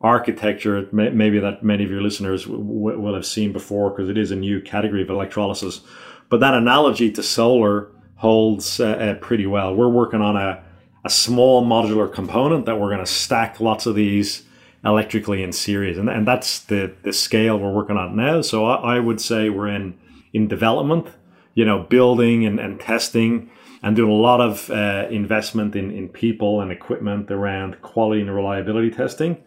architecture 0.00 0.88
maybe 0.92 1.40
that 1.40 1.62
many 1.62 1.82
of 1.82 1.90
your 1.90 2.00
listeners 2.00 2.46
will 2.46 3.14
have 3.14 3.26
seen 3.26 3.52
before 3.52 3.90
because 3.90 4.08
it 4.08 4.16
is 4.16 4.30
a 4.30 4.36
new 4.36 4.60
category 4.60 5.02
of 5.02 5.10
electrolysis 5.10 5.80
but 6.28 6.38
that 6.40 6.54
analogy 6.54 7.10
to 7.10 7.22
solar 7.22 7.90
holds 8.18 8.80
uh, 8.80 8.88
uh, 8.88 9.14
pretty 9.14 9.46
well. 9.46 9.74
We're 9.74 9.88
working 9.88 10.20
on 10.20 10.36
a, 10.36 10.62
a 11.04 11.10
small 11.10 11.64
modular 11.64 12.12
component 12.12 12.66
that 12.66 12.78
we're 12.78 12.88
going 12.88 13.04
to 13.04 13.06
stack 13.06 13.60
lots 13.60 13.86
of 13.86 13.94
these 13.94 14.44
electrically 14.84 15.42
in 15.42 15.52
series. 15.52 15.98
And, 15.98 16.08
and 16.08 16.26
that's 16.26 16.60
the, 16.60 16.94
the 17.02 17.12
scale 17.12 17.58
we're 17.58 17.72
working 17.72 17.96
on 17.96 18.16
now. 18.16 18.42
So 18.42 18.66
I, 18.66 18.96
I 18.96 19.00
would 19.00 19.20
say 19.20 19.48
we're 19.48 19.68
in, 19.68 19.96
in 20.32 20.48
development, 20.48 21.06
you 21.54 21.64
know, 21.64 21.84
building 21.84 22.44
and, 22.44 22.60
and 22.60 22.80
testing 22.80 23.50
and 23.82 23.96
doing 23.96 24.10
a 24.10 24.14
lot 24.14 24.40
of 24.40 24.70
uh, 24.70 25.06
investment 25.10 25.76
in, 25.76 25.90
in 25.90 26.08
people 26.08 26.60
and 26.60 26.72
equipment 26.72 27.30
around 27.30 27.80
quality 27.82 28.20
and 28.20 28.34
reliability 28.34 28.90
testing. 28.90 29.42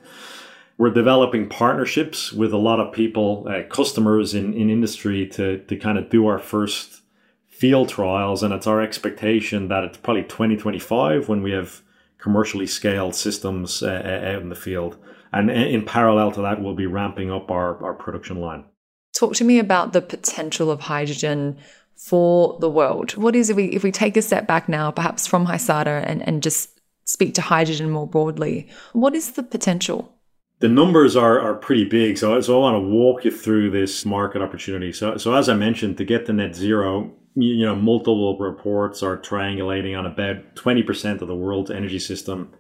We're 0.77 0.91
developing 0.91 1.47
partnerships 1.49 2.31
with 2.31 2.53
a 2.53 2.57
lot 2.57 2.79
of 2.79 2.93
people, 2.93 3.47
uh, 3.47 3.63
customers 3.69 4.33
in, 4.33 4.53
in 4.53 4.69
industry 4.69 5.27
to, 5.27 5.59
to 5.59 5.75
kind 5.75 5.97
of 5.97 6.09
do 6.09 6.25
our 6.27 6.39
first 6.39 7.01
field 7.47 7.89
trials. 7.89 8.41
And 8.41 8.53
it's 8.53 8.65
our 8.65 8.81
expectation 8.81 9.67
that 9.67 9.83
it's 9.83 9.97
probably 9.97 10.23
2025 10.23 11.29
when 11.29 11.43
we 11.43 11.51
have 11.51 11.81
commercially 12.17 12.67
scaled 12.67 13.15
systems 13.15 13.83
uh, 13.83 13.87
uh 13.87 14.33
out 14.33 14.41
in 14.41 14.49
the 14.49 14.55
field. 14.55 14.97
And 15.33 15.49
in 15.49 15.85
parallel 15.85 16.31
to 16.33 16.41
that, 16.41 16.61
we'll 16.61 16.75
be 16.75 16.87
ramping 16.87 17.31
up 17.31 17.51
our, 17.51 17.81
our 17.83 17.93
production 17.93 18.41
line. 18.41 18.65
Talk 19.13 19.33
to 19.35 19.43
me 19.43 19.59
about 19.59 19.93
the 19.93 20.01
potential 20.01 20.71
of 20.71 20.81
hydrogen 20.81 21.57
for 22.01 22.57
the 22.59 22.69
world. 22.69 23.15
What 23.15 23.35
is 23.35 23.51
if 23.51 23.55
we 23.55 23.65
if 23.65 23.83
we 23.83 23.91
take 23.91 24.17
a 24.17 24.23
step 24.23 24.47
back 24.47 24.67
now, 24.67 24.89
perhaps 24.89 25.27
from 25.27 25.45
Hysata 25.45 26.03
and, 26.03 26.27
and 26.27 26.41
just 26.41 26.81
speak 27.05 27.35
to 27.35 27.41
hydrogen 27.41 27.91
more 27.91 28.07
broadly, 28.07 28.67
what 28.93 29.13
is 29.13 29.33
the 29.33 29.43
potential? 29.43 30.11
The 30.59 30.67
numbers 30.67 31.15
are, 31.15 31.39
are 31.39 31.53
pretty 31.53 31.85
big. 31.85 32.17
So, 32.17 32.41
so 32.41 32.57
I 32.57 32.59
want 32.59 32.83
to 32.83 32.87
walk 32.87 33.23
you 33.23 33.31
through 33.31 33.69
this 33.69 34.03
market 34.03 34.41
opportunity. 34.41 34.91
So, 34.93 35.17
so 35.17 35.35
as 35.35 35.47
I 35.47 35.53
mentioned, 35.53 35.97
to 35.97 36.05
get 36.05 36.25
to 36.25 36.33
net 36.33 36.55
zero, 36.55 37.11
you, 37.35 37.53
you 37.53 37.65
know, 37.65 37.75
multiple 37.75 38.37
reports 38.37 39.03
are 39.03 39.17
triangulating 39.17 39.97
on 39.97 40.05
about 40.05 40.55
20% 40.55 41.21
of 41.21 41.27
the 41.27 41.35
world's 41.35 41.71
energy 41.71 41.99
system 41.99 42.51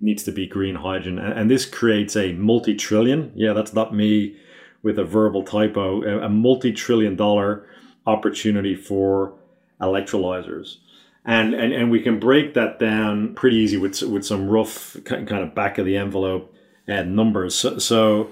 needs 0.00 0.24
to 0.24 0.32
be 0.32 0.46
green 0.46 0.74
hydrogen. 0.74 1.18
And, 1.18 1.32
and 1.38 1.50
this 1.50 1.66
creates 1.66 2.16
a 2.16 2.32
multi 2.32 2.74
trillion, 2.74 3.32
yeah, 3.34 3.52
that's 3.52 3.74
not 3.74 3.94
me 3.94 4.36
with 4.82 4.98
a 4.98 5.04
verbal 5.04 5.42
typo, 5.44 6.02
a, 6.02 6.28
multi 6.28 6.72
trillion 6.72 7.16
dollar 7.16 7.66
opportunity 8.08 8.74
for 8.74 9.34
electrolyzers. 9.80 10.76
And, 11.24 11.54
and, 11.54 11.72
and 11.72 11.90
we 11.90 12.00
can 12.00 12.18
break 12.18 12.54
that 12.54 12.78
down 12.78 13.34
pretty 13.34 13.56
easy 13.56 13.76
with, 13.76 14.00
with 14.02 14.24
some 14.24 14.48
rough 14.48 14.96
kind 15.04 15.30
of 15.30 15.54
back 15.54 15.78
of 15.78 15.84
the 15.84 15.96
envelope 15.96 16.54
uh, 16.88 17.02
numbers. 17.02 17.54
So, 17.54 17.78
so 17.78 18.30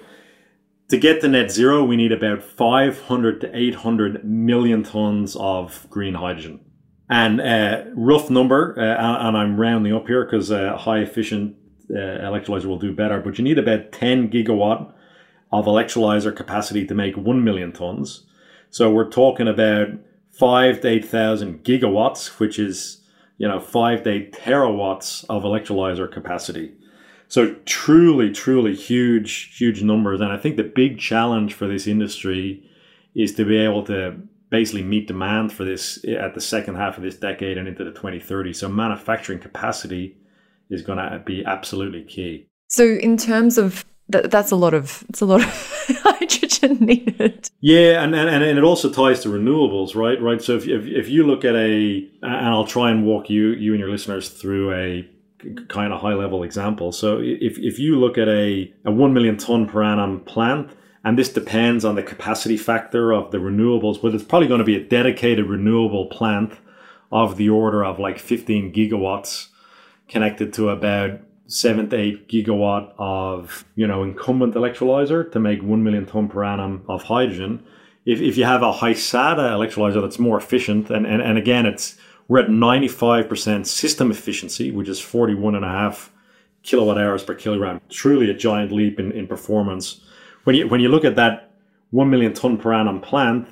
to 0.88 0.96
get 0.96 1.20
to 1.20 1.28
net 1.28 1.50
zero, 1.50 1.84
we 1.84 1.96
need 1.96 2.12
about 2.12 2.42
500 2.42 3.40
to 3.42 3.56
800 3.56 4.24
million 4.24 4.82
tons 4.82 5.36
of 5.36 5.86
green 5.90 6.14
hydrogen. 6.14 6.60
And 7.08 7.40
uh, 7.40 7.84
rough 7.94 8.30
number, 8.30 8.74
uh, 8.78 9.28
and 9.28 9.36
I'm 9.36 9.60
rounding 9.60 9.92
up 9.92 10.06
here 10.06 10.24
because 10.24 10.50
a 10.50 10.76
high 10.76 11.00
efficient 11.00 11.56
uh, 11.90 11.94
electrolyzer 11.94 12.64
will 12.64 12.78
do 12.78 12.92
better, 12.92 13.20
but 13.20 13.38
you 13.38 13.44
need 13.44 13.58
about 13.58 13.92
10 13.92 14.30
gigawatt 14.30 14.92
of 15.52 15.66
electrolyzer 15.66 16.34
capacity 16.34 16.86
to 16.86 16.94
make 16.94 17.16
1 17.16 17.44
million 17.44 17.72
tons. 17.72 18.26
So 18.76 18.90
we're 18.90 19.08
talking 19.08 19.48
about 19.48 19.88
5 20.32 20.82
to 20.82 20.88
8,000 20.88 21.64
gigawatts, 21.64 22.38
which 22.38 22.58
is, 22.58 23.00
you 23.38 23.48
know, 23.48 23.58
5 23.58 24.02
to 24.02 24.10
8 24.10 24.32
terawatts 24.34 25.24
of 25.30 25.44
electrolyzer 25.44 26.12
capacity. 26.12 26.74
So 27.26 27.54
truly, 27.64 28.30
truly 28.30 28.74
huge, 28.74 29.56
huge 29.56 29.82
numbers. 29.82 30.20
And 30.20 30.30
I 30.30 30.36
think 30.36 30.58
the 30.58 30.62
big 30.62 30.98
challenge 30.98 31.54
for 31.54 31.66
this 31.66 31.86
industry 31.86 32.68
is 33.14 33.34
to 33.36 33.46
be 33.46 33.56
able 33.56 33.82
to 33.84 34.16
basically 34.50 34.82
meet 34.82 35.06
demand 35.06 35.54
for 35.54 35.64
this 35.64 36.04
at 36.04 36.34
the 36.34 36.40
second 36.42 36.74
half 36.74 36.98
of 36.98 37.02
this 37.02 37.16
decade 37.16 37.56
and 37.56 37.66
into 37.66 37.82
the 37.82 37.98
2030s. 37.98 38.56
So 38.56 38.68
manufacturing 38.68 39.38
capacity 39.38 40.18
is 40.68 40.82
going 40.82 40.98
to 40.98 41.22
be 41.24 41.42
absolutely 41.46 42.04
key. 42.04 42.46
So 42.68 42.84
in 42.84 43.16
terms 43.16 43.56
of 43.56 43.86
that, 44.08 44.30
that's 44.30 44.50
a 44.50 44.56
lot 44.56 44.74
of 44.74 45.04
it's 45.08 45.20
a 45.20 45.26
lot 45.26 45.42
of 45.42 45.48
hydrogen 46.02 46.78
needed. 46.84 47.50
Yeah, 47.60 48.02
and, 48.02 48.14
and 48.14 48.28
and 48.28 48.58
it 48.58 48.64
also 48.64 48.90
ties 48.90 49.20
to 49.22 49.28
renewables, 49.28 49.94
right? 49.94 50.20
Right. 50.20 50.40
So 50.40 50.56
if 50.56 50.66
if, 50.66 50.86
if 50.86 51.08
you 51.08 51.26
look 51.26 51.44
at 51.44 51.54
a, 51.54 52.08
and 52.22 52.48
I'll 52.48 52.66
try 52.66 52.90
and 52.90 53.04
walk 53.04 53.30
you 53.30 53.48
you 53.50 53.72
and 53.72 53.80
your 53.80 53.90
listeners 53.90 54.28
through 54.28 54.72
a 54.72 55.08
kind 55.68 55.92
of 55.92 56.00
high 56.00 56.14
level 56.14 56.42
example. 56.42 56.92
So 56.92 57.18
if, 57.20 57.58
if 57.58 57.78
you 57.78 57.98
look 57.98 58.18
at 58.18 58.28
a, 58.28 58.72
a 58.84 58.90
1 58.90 59.12
million 59.12 59.36
ton 59.36 59.66
per 59.66 59.82
annum 59.82 60.20
plant, 60.20 60.70
and 61.04 61.18
this 61.18 61.28
depends 61.28 61.84
on 61.84 61.94
the 61.94 62.02
capacity 62.02 62.56
factor 62.56 63.12
of 63.12 63.30
the 63.30 63.38
renewables, 63.38 64.00
but 64.00 64.14
it's 64.14 64.24
probably 64.24 64.48
going 64.48 64.58
to 64.58 64.64
be 64.64 64.76
a 64.76 64.82
dedicated 64.84 65.46
renewable 65.46 66.06
plant 66.06 66.54
of 67.12 67.36
the 67.36 67.48
order 67.48 67.84
of 67.84 67.98
like 67.98 68.18
15 68.18 68.72
gigawatts 68.72 69.48
connected 70.08 70.52
to 70.54 70.70
about 70.70 71.20
seven 71.46 71.88
to 71.88 71.96
eight 71.96 72.28
gigawatt 72.28 72.92
of 72.98 73.64
you 73.74 73.86
know 73.86 74.02
incumbent 74.02 74.54
electrolyzer 74.54 75.30
to 75.30 75.38
make 75.38 75.62
1 75.62 75.82
million 75.82 76.04
ton 76.06 76.28
per 76.28 76.44
annum 76.44 76.84
of 76.88 77.04
hydrogen 77.04 77.64
if, 78.04 78.20
if 78.20 78.36
you 78.36 78.44
have 78.44 78.62
a 78.62 78.72
Hysata 78.72 79.50
electrolyzer 79.50 80.00
that's 80.00 80.18
more 80.18 80.38
efficient 80.38 80.90
and, 80.90 81.06
and, 81.06 81.22
and 81.22 81.38
again 81.38 81.66
it's 81.66 81.96
we're 82.28 82.40
at 82.40 82.48
95% 82.48 83.66
system 83.66 84.10
efficiency, 84.10 84.70
which 84.70 84.88
is 84.88 85.00
41.5 85.00 86.08
kilowatt 86.62 86.98
hours 86.98 87.22
per 87.22 87.34
kilogram. 87.34 87.80
Truly 87.88 88.30
a 88.30 88.34
giant 88.34 88.72
leap 88.72 88.98
in, 88.98 89.12
in 89.12 89.26
performance. 89.26 90.00
When 90.44 90.56
you, 90.56 90.66
when 90.68 90.80
you 90.80 90.88
look 90.88 91.04
at 91.04 91.16
that 91.16 91.52
1 91.90 92.10
million 92.10 92.32
ton 92.32 92.58
per 92.58 92.72
annum 92.72 93.00
plant, 93.00 93.48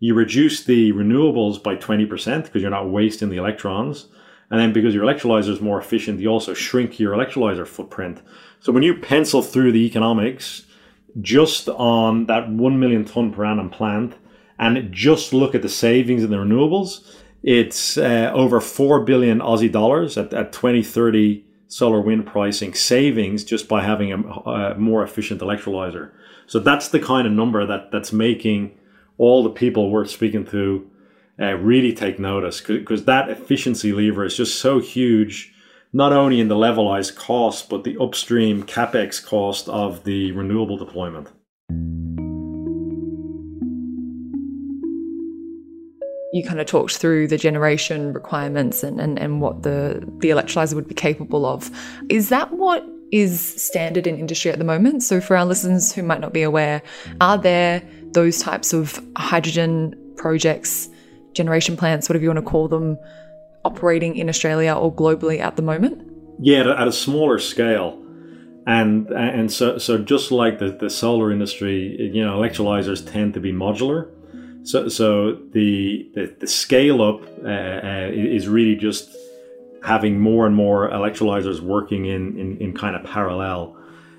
you 0.00 0.14
reduce 0.14 0.64
the 0.64 0.92
renewables 0.92 1.62
by 1.62 1.74
20% 1.76 2.44
because 2.44 2.62
you're 2.62 2.70
not 2.70 2.90
wasting 2.90 3.30
the 3.30 3.38
electrons. 3.38 4.08
And 4.50 4.60
then 4.60 4.72
because 4.72 4.94
your 4.94 5.04
electrolyzer 5.04 5.50
is 5.50 5.60
more 5.60 5.78
efficient, 5.78 6.20
you 6.20 6.28
also 6.28 6.54
shrink 6.54 6.98
your 6.98 7.14
electrolyzer 7.14 7.66
footprint. 7.66 8.22
So 8.60 8.72
when 8.72 8.82
you 8.82 8.94
pencil 8.94 9.42
through 9.42 9.72
the 9.72 9.84
economics 9.84 10.64
just 11.20 11.68
on 11.68 12.26
that 12.26 12.48
1 12.48 12.80
million 12.80 13.04
ton 13.04 13.32
per 13.32 13.44
annum 13.44 13.70
plant 13.70 14.14
and 14.58 14.92
just 14.92 15.32
look 15.32 15.54
at 15.54 15.62
the 15.62 15.68
savings 15.68 16.24
in 16.24 16.30
the 16.30 16.36
renewables, 16.36 17.16
it's 17.42 17.98
uh, 17.98 18.30
over 18.34 18.60
4 18.60 19.04
billion 19.04 19.38
Aussie 19.38 19.70
dollars 19.70 20.16
at, 20.16 20.32
at 20.32 20.52
2030 20.52 21.44
solar 21.68 22.00
wind 22.00 22.26
pricing 22.26 22.74
savings 22.74 23.44
just 23.44 23.68
by 23.68 23.82
having 23.82 24.12
a, 24.12 24.16
a, 24.16 24.74
more 24.76 25.02
efficient 25.02 25.40
electrolyzer. 25.40 26.10
So 26.46 26.58
that's 26.58 26.88
the 26.88 26.98
kind 26.98 27.26
of 27.26 27.32
number 27.32 27.66
that, 27.66 27.92
that's 27.92 28.12
making 28.12 28.76
all 29.18 29.42
the 29.42 29.50
people 29.50 29.90
we're 29.90 30.06
speaking 30.06 30.46
to 30.46 30.90
uh, 31.40 31.54
really 31.54 31.92
take 31.92 32.18
notice 32.18 32.60
because 32.60 33.04
that 33.04 33.30
efficiency 33.30 33.92
lever 33.92 34.24
is 34.24 34.36
just 34.36 34.58
so 34.58 34.80
huge, 34.80 35.52
not 35.92 36.12
only 36.12 36.40
in 36.40 36.48
the 36.48 36.56
levelized 36.56 37.16
cost, 37.16 37.68
but 37.68 37.84
the 37.84 37.96
upstream 37.98 38.62
capex 38.62 39.24
cost 39.24 39.68
of 39.68 40.04
the 40.04 40.32
renewable 40.32 40.76
deployment. 40.76 41.28
you 46.32 46.44
kind 46.44 46.60
of 46.60 46.66
talked 46.66 46.96
through 46.96 47.26
the 47.26 47.38
generation 47.38 48.12
requirements 48.12 48.82
and, 48.82 49.00
and, 49.00 49.18
and 49.18 49.40
what 49.40 49.62
the, 49.62 50.06
the 50.18 50.28
electrolyzer 50.28 50.74
would 50.74 50.88
be 50.88 50.94
capable 50.94 51.46
of. 51.46 51.70
Is 52.08 52.28
that 52.28 52.52
what 52.52 52.86
is 53.10 53.40
standard 53.40 54.06
in 54.06 54.18
industry 54.18 54.50
at 54.50 54.58
the 54.58 54.64
moment? 54.64 55.02
So, 55.02 55.20
for 55.20 55.36
our 55.36 55.46
listeners 55.46 55.92
who 55.92 56.02
might 56.02 56.20
not 56.20 56.32
be 56.32 56.42
aware, 56.42 56.82
are 57.20 57.38
there 57.38 57.82
those 58.12 58.40
types 58.40 58.72
of 58.72 59.00
hydrogen 59.16 59.94
projects, 60.16 60.88
generation 61.38 61.76
plants, 61.76 62.08
whatever 62.08 62.22
you 62.22 62.28
want 62.28 62.44
to 62.44 62.50
call 62.50 62.68
them, 62.68 62.98
operating 63.64 64.16
in 64.16 64.28
Australia 64.28 64.74
or 64.74 64.94
globally 64.94 65.40
at 65.40 65.56
the 65.56 65.62
moment? 65.62 65.94
Yeah, 66.40 66.70
at 66.82 66.86
a 66.86 66.92
smaller 66.92 67.38
scale. 67.38 67.98
And 68.66 69.08
and 69.08 69.50
so 69.50 69.78
so 69.78 69.96
just 69.96 70.30
like 70.30 70.58
the, 70.58 70.70
the 70.72 70.90
solar 70.90 71.32
industry, 71.32 71.96
you 72.12 72.22
know, 72.22 72.38
electrolyzers 72.38 73.00
tend 73.10 73.32
to 73.34 73.40
be 73.40 73.52
modular. 73.52 74.10
So, 74.64 74.88
so 74.88 75.38
the, 75.52 76.10
the, 76.14 76.36
the 76.40 76.46
scale 76.46 77.00
up 77.00 77.22
uh, 77.42 77.48
uh, 77.48 78.08
is 78.12 78.46
really 78.48 78.76
just 78.76 79.08
having 79.82 80.20
more 80.20 80.44
and 80.46 80.54
more 80.54 80.90
electrolyzers 80.90 81.60
working 81.60 82.04
in, 82.04 82.38
in, 82.38 82.58
in 82.58 82.74
kind 82.74 82.94
of 82.94 83.02
parallel. 83.04 83.74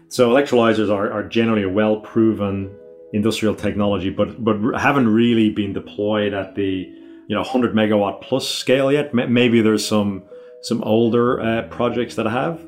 So 0.07 0.31
electrolyzers 0.31 0.91
are, 0.91 1.11
are 1.11 1.23
generally 1.23 1.61
a 1.63 1.69
well 1.69 1.97
proven 1.97 2.75
industrial 3.13 3.55
technology, 3.55 4.09
but 4.09 4.43
but 4.43 4.55
haven't 4.79 5.09
really 5.09 5.49
been 5.49 5.73
deployed 5.73 6.33
at 6.33 6.55
the 6.55 6.91
you 7.29 7.35
know 7.35 7.41
100 7.41 7.73
megawatt 7.73 8.21
plus 8.21 8.49
scale 8.49 8.91
yet. 8.91 9.13
Maybe 9.13 9.61
there's 9.61 9.87
some 9.87 10.23
some 10.61 10.83
older 10.83 11.39
uh, 11.39 11.61
projects 11.69 12.15
that 12.15 12.27
I 12.27 12.31
have, 12.31 12.65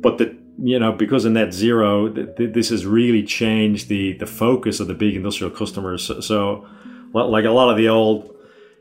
but 0.00 0.18
the 0.18 0.38
you 0.62 0.78
know 0.78 0.92
because 0.92 1.24
of 1.24 1.32
net 1.32 1.52
zero, 1.52 2.08
th- 2.08 2.36
th- 2.36 2.54
this 2.54 2.70
has 2.70 2.86
really 2.86 3.24
changed 3.24 3.88
the 3.88 4.12
the 4.14 4.26
focus 4.26 4.78
of 4.78 4.86
the 4.86 4.94
big 4.94 5.16
industrial 5.16 5.50
customers. 5.50 6.04
So, 6.04 6.20
so 6.20 6.66
like 7.12 7.44
a 7.44 7.50
lot 7.50 7.70
of 7.70 7.76
the 7.76 7.88
old 7.88 8.34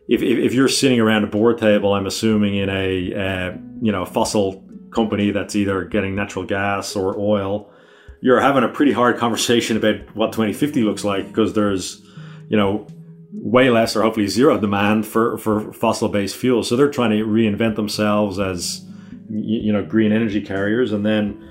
if, 0.07 0.21
if, 0.21 0.37
if, 0.37 0.53
you're 0.53 0.67
sitting 0.67 0.99
around 0.99 1.23
a 1.23 1.27
board 1.27 1.57
table, 1.57 1.93
I'm 1.93 2.05
assuming 2.05 2.55
in 2.55 2.69
a 2.69 3.13
uh, 3.13 3.57
you 3.81 3.91
know 3.91 4.05
fossil 4.05 4.63
company 4.91 5.31
that's 5.31 5.55
either 5.55 5.83
getting 5.83 6.15
natural 6.15 6.45
gas 6.45 6.95
or 6.95 7.17
oil, 7.17 7.71
you're 8.21 8.39
having 8.39 8.63
a 8.63 8.69
pretty 8.69 8.91
hard 8.91 9.17
conversation 9.17 9.77
about 9.77 10.15
what 10.15 10.31
2050 10.31 10.83
looks 10.83 11.03
like 11.03 11.27
because 11.27 11.53
there's 11.53 12.03
you 12.49 12.55
know 12.57 12.87
way 13.33 13.69
less 13.69 13.95
or 13.95 14.03
hopefully 14.03 14.27
zero 14.27 14.57
demand 14.57 15.05
for 15.05 15.37
for 15.37 15.71
fossil 15.73 16.09
based 16.09 16.35
fuels. 16.35 16.67
So 16.69 16.75
they're 16.75 16.89
trying 16.89 17.11
to 17.11 17.25
reinvent 17.25 17.75
themselves 17.75 18.39
as 18.39 18.85
you 19.29 19.73
know 19.73 19.83
green 19.83 20.11
energy 20.11 20.41
carriers, 20.41 20.91
and 20.91 21.05
then 21.05 21.43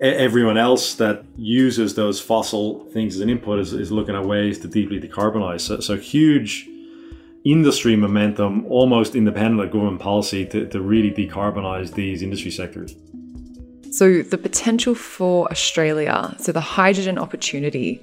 everyone 0.00 0.56
else 0.56 0.94
that 0.94 1.24
uses 1.36 1.94
those 1.94 2.20
fossil 2.20 2.84
things 2.90 3.16
as 3.16 3.20
an 3.20 3.28
input 3.28 3.58
is, 3.58 3.72
is 3.72 3.90
looking 3.90 4.14
at 4.14 4.24
ways 4.24 4.58
to 4.60 4.68
deeply 4.68 5.00
decarbonize. 5.00 5.62
So, 5.62 5.80
so, 5.80 5.96
huge 5.96 6.68
industry 7.44 7.96
momentum, 7.96 8.66
almost 8.66 9.14
independent 9.14 9.60
of 9.60 9.72
government 9.72 10.00
policy, 10.00 10.46
to, 10.46 10.68
to 10.68 10.80
really 10.80 11.10
decarbonize 11.10 11.94
these 11.94 12.22
industry 12.22 12.50
sectors. 12.50 12.94
So, 13.90 14.22
the 14.22 14.38
potential 14.38 14.94
for 14.94 15.50
Australia, 15.50 16.36
so 16.38 16.52
the 16.52 16.60
hydrogen 16.60 17.18
opportunity, 17.18 18.02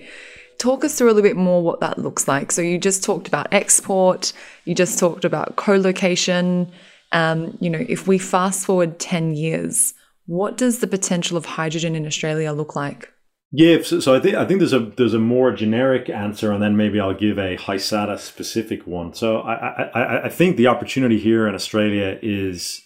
talk 0.58 0.84
us 0.84 0.98
through 0.98 1.08
a 1.08 1.14
little 1.14 1.30
bit 1.30 1.38
more 1.38 1.62
what 1.62 1.80
that 1.80 1.98
looks 1.98 2.28
like. 2.28 2.52
So, 2.52 2.62
you 2.62 2.78
just 2.78 3.04
talked 3.04 3.28
about 3.28 3.54
export, 3.54 4.34
you 4.66 4.76
just 4.76 5.00
talked 5.00 5.26
about 5.26 5.56
co 5.56 5.76
location. 5.76 6.72
Um, 7.12 7.58
you 7.62 7.70
know, 7.70 7.86
if 7.88 8.08
we 8.08 8.18
fast 8.18 8.66
forward 8.66 9.00
10 9.00 9.36
years, 9.36 9.94
what 10.26 10.58
does 10.58 10.80
the 10.80 10.88
potential 10.88 11.38
of 11.38 11.46
hydrogen 11.46 11.96
in 11.96 12.06
Australia 12.06 12.52
look 12.52 12.76
like? 12.76 13.12
Yeah, 13.52 13.78
so, 13.84 14.00
so, 14.02 14.14
I 14.14 14.20
think 14.20 14.36
I 14.36 14.46
think 14.46 14.60
there's 14.60 14.74
a 14.74 14.80
there's 14.80 15.14
a 15.14 15.20
more 15.20 15.52
generic 15.52 16.10
answer, 16.10 16.52
and 16.52 16.62
then 16.62 16.76
maybe 16.76 17.00
I'll 17.00 17.14
give 17.14 17.38
a 17.38 17.56
Hysata 17.56 18.20
specific 18.20 18.86
one. 18.86 19.14
So 19.14 19.38
I, 19.38 19.54
I 19.94 20.26
I 20.26 20.30
think 20.30 20.58
the 20.58 20.68
opportunity 20.68 21.18
here 21.20 21.48
in 21.48 21.56
Australia 21.56 22.20
is 22.22 22.82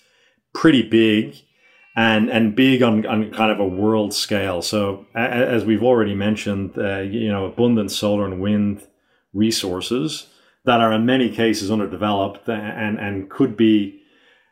pretty 0.53 0.83
big, 0.83 1.35
and 1.95 2.29
and 2.29 2.55
big 2.55 2.81
on, 2.81 3.05
on 3.05 3.31
kind 3.31 3.51
of 3.51 3.59
a 3.59 3.67
world 3.67 4.13
scale. 4.13 4.61
So 4.61 5.05
as 5.15 5.65
we've 5.65 5.83
already 5.83 6.15
mentioned, 6.15 6.77
uh, 6.77 6.99
you 6.99 7.29
know, 7.29 7.45
abundant 7.45 7.91
solar 7.91 8.25
and 8.25 8.39
wind 8.39 8.87
resources 9.33 10.27
that 10.65 10.81
are 10.81 10.91
in 10.91 11.05
many 11.05 11.29
cases 11.29 11.71
underdeveloped 11.71 12.47
and 12.47 12.99
and 12.99 13.29
could 13.29 13.57
be 13.57 13.99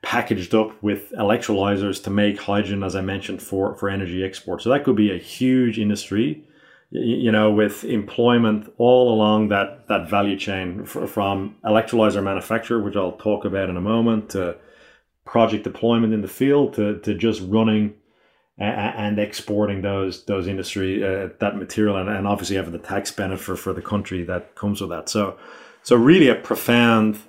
packaged 0.04 0.56
up 0.56 0.82
with 0.82 1.12
electrolyzers 1.12 2.02
to 2.04 2.10
make 2.10 2.40
hydrogen, 2.40 2.84
as 2.84 2.96
I 2.96 3.02
mentioned, 3.02 3.42
for, 3.42 3.76
for 3.76 3.90
energy 3.90 4.24
export. 4.24 4.62
So 4.62 4.70
that 4.70 4.84
could 4.84 4.96
be 4.96 5.12
a 5.12 5.18
huge 5.18 5.80
industry, 5.80 6.46
you 6.92 7.32
know, 7.32 7.52
with 7.52 7.84
employment 7.84 8.72
all 8.78 9.14
along 9.14 9.50
that, 9.50 9.88
that 9.90 10.10
value 10.10 10.38
chain 10.38 10.86
from 10.86 11.56
electrolyzer 11.66 12.24
manufacturer, 12.24 12.82
which 12.82 12.96
I'll 12.96 13.14
talk 13.14 13.44
about 13.44 13.70
in 13.70 13.76
a 13.76 13.82
moment, 13.82 14.30
to 14.30 14.56
project 15.28 15.64
deployment 15.64 16.14
in 16.14 16.22
the 16.22 16.28
field, 16.28 16.74
to, 16.74 17.00
to 17.02 17.14
just 17.14 17.42
running 17.42 17.94
and 18.60 19.20
exporting 19.20 19.84
those 19.84 20.26
those 20.26 20.48
industry 20.48 21.04
uh, 21.04 21.30
that 21.40 21.58
material 21.58 21.96
and, 21.96 22.10
and 22.10 22.28
obviously 22.28 22.56
having 22.56 22.72
the 22.72 22.80
tax 22.80 23.12
benefit 23.12 23.58
for, 23.58 23.72
the 23.72 23.82
country 23.82 24.24
that 24.24 24.56
comes 24.56 24.82
with 24.82 24.90
that. 24.90 25.10
So 25.10 25.38
so 25.84 25.96
really 25.96 26.28
a 26.28 26.36
profound, 26.36 27.20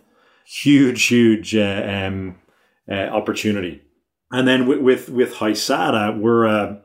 huge, 0.46 1.04
huge 1.04 1.54
uh, 1.54 1.82
um, 1.86 2.36
uh, 2.90 2.94
opportunity. 2.94 3.82
And 4.30 4.48
then 4.48 4.66
with 4.66 4.80
with, 4.80 5.08
with 5.10 5.34
Hysata, 5.34 6.18
we're 6.18 6.46
uh, 6.46 6.76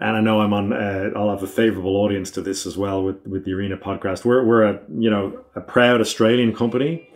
and 0.00 0.16
I 0.16 0.20
know 0.20 0.40
I'm 0.40 0.54
on. 0.54 0.72
Uh, 0.72 1.10
I'll 1.14 1.30
have 1.30 1.42
a 1.42 1.46
favorable 1.46 1.96
audience 1.96 2.30
to 2.32 2.40
this 2.40 2.64
as 2.66 2.78
well 2.78 3.02
with 3.04 3.26
with 3.26 3.44
the 3.44 3.52
Arena 3.52 3.76
podcast. 3.76 4.24
We're 4.24 4.44
we're 4.44 4.64
a 4.64 4.80
you 4.96 5.10
know 5.10 5.44
a 5.54 5.60
proud 5.60 6.00
Australian 6.00 6.54
company. 6.54 7.08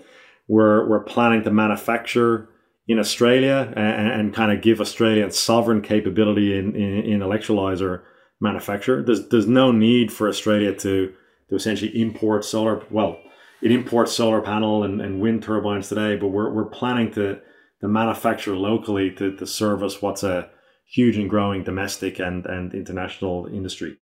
We're 0.49 0.87
we're 0.87 1.05
planning 1.05 1.45
to 1.45 1.51
manufacture 1.51 2.51
in 2.93 2.99
Australia 2.99 3.73
and, 3.77 4.11
and 4.13 4.35
kind 4.35 4.53
of 4.53 4.63
give 4.63 4.81
Australia 4.81 5.31
sovereign 5.33 5.83
capability 5.83 6.57
in, 6.57 6.77
in, 6.77 6.99
in 7.05 7.21
electrolyzer 7.21 8.03
manufacture. 8.41 9.03
There's 9.03 9.29
there's 9.29 9.47
no 9.47 9.73
need 9.73 10.13
for 10.13 10.29
Australia 10.29 10.75
to 10.77 11.13
to 11.49 11.55
essentially 11.55 11.91
import 12.01 12.45
solar. 12.45 12.85
Well, 12.91 13.19
it 13.63 13.73
imports 13.73 14.13
solar 14.13 14.41
panel 14.41 14.85
and, 14.85 15.01
and 15.01 15.21
wind 15.21 15.43
turbines 15.43 15.89
today, 15.89 16.17
but 16.17 16.29
we're 16.29 16.53
we're 16.53 16.67
planning 16.67 17.11
to 17.13 17.41
the 17.81 17.89
manufacture 17.89 18.55
locally 18.55 19.11
to, 19.11 19.37
to 19.37 19.47
service 19.47 20.01
what's 20.01 20.23
a 20.23 20.49
huge 20.87 21.17
and 21.17 21.29
growing 21.29 21.65
domestic 21.65 22.21
and, 22.21 22.47
and 22.47 22.75
international 22.75 23.47
industry. 23.47 23.99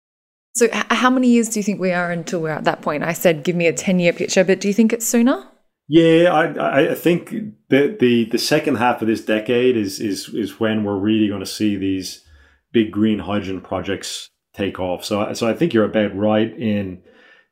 So, 0.56 0.68
how 0.74 1.10
many 1.10 1.30
years 1.30 1.50
do 1.50 1.60
you 1.60 1.64
think 1.64 1.80
we 1.80 1.92
are 1.92 2.12
until 2.12 2.42
we're 2.42 2.50
at 2.50 2.66
that 2.66 2.82
point? 2.82 3.04
I 3.04 3.14
said, 3.14 3.44
give 3.44 3.56
me 3.56 3.68
a 3.68 3.74
10 3.74 4.00
year 4.00 4.12
picture, 4.12 4.44
but 4.44 4.60
do 4.60 4.68
you 4.68 4.74
think 4.74 4.92
it's 4.92 5.08
sooner? 5.08 5.48
Yeah, 5.92 6.32
I, 6.32 6.92
I 6.92 6.96
think 6.96 7.32
the, 7.70 7.98
the, 8.00 8.26
the 8.26 8.38
second 8.38 8.76
half 8.76 9.02
of 9.02 9.08
this 9.08 9.26
decade 9.26 9.76
is, 9.76 10.00
is, 10.00 10.30
is 10.36 10.60
when 10.60 10.84
we're 10.84 11.00
really 11.00 11.28
going 11.28 11.40
to 11.40 11.48
see 11.48 11.78
these 11.78 12.24
big 12.72 12.92
green 12.92 13.18
hydrogen 13.18 13.60
projects 13.60 14.30
take 14.54 14.80
off. 14.80 15.04
So, 15.04 15.34
so 15.34 15.50
I 15.50 15.56
think 15.56 15.74
you're 15.74 15.86
about 15.86 16.16
right 16.16 16.56
in 16.56 17.02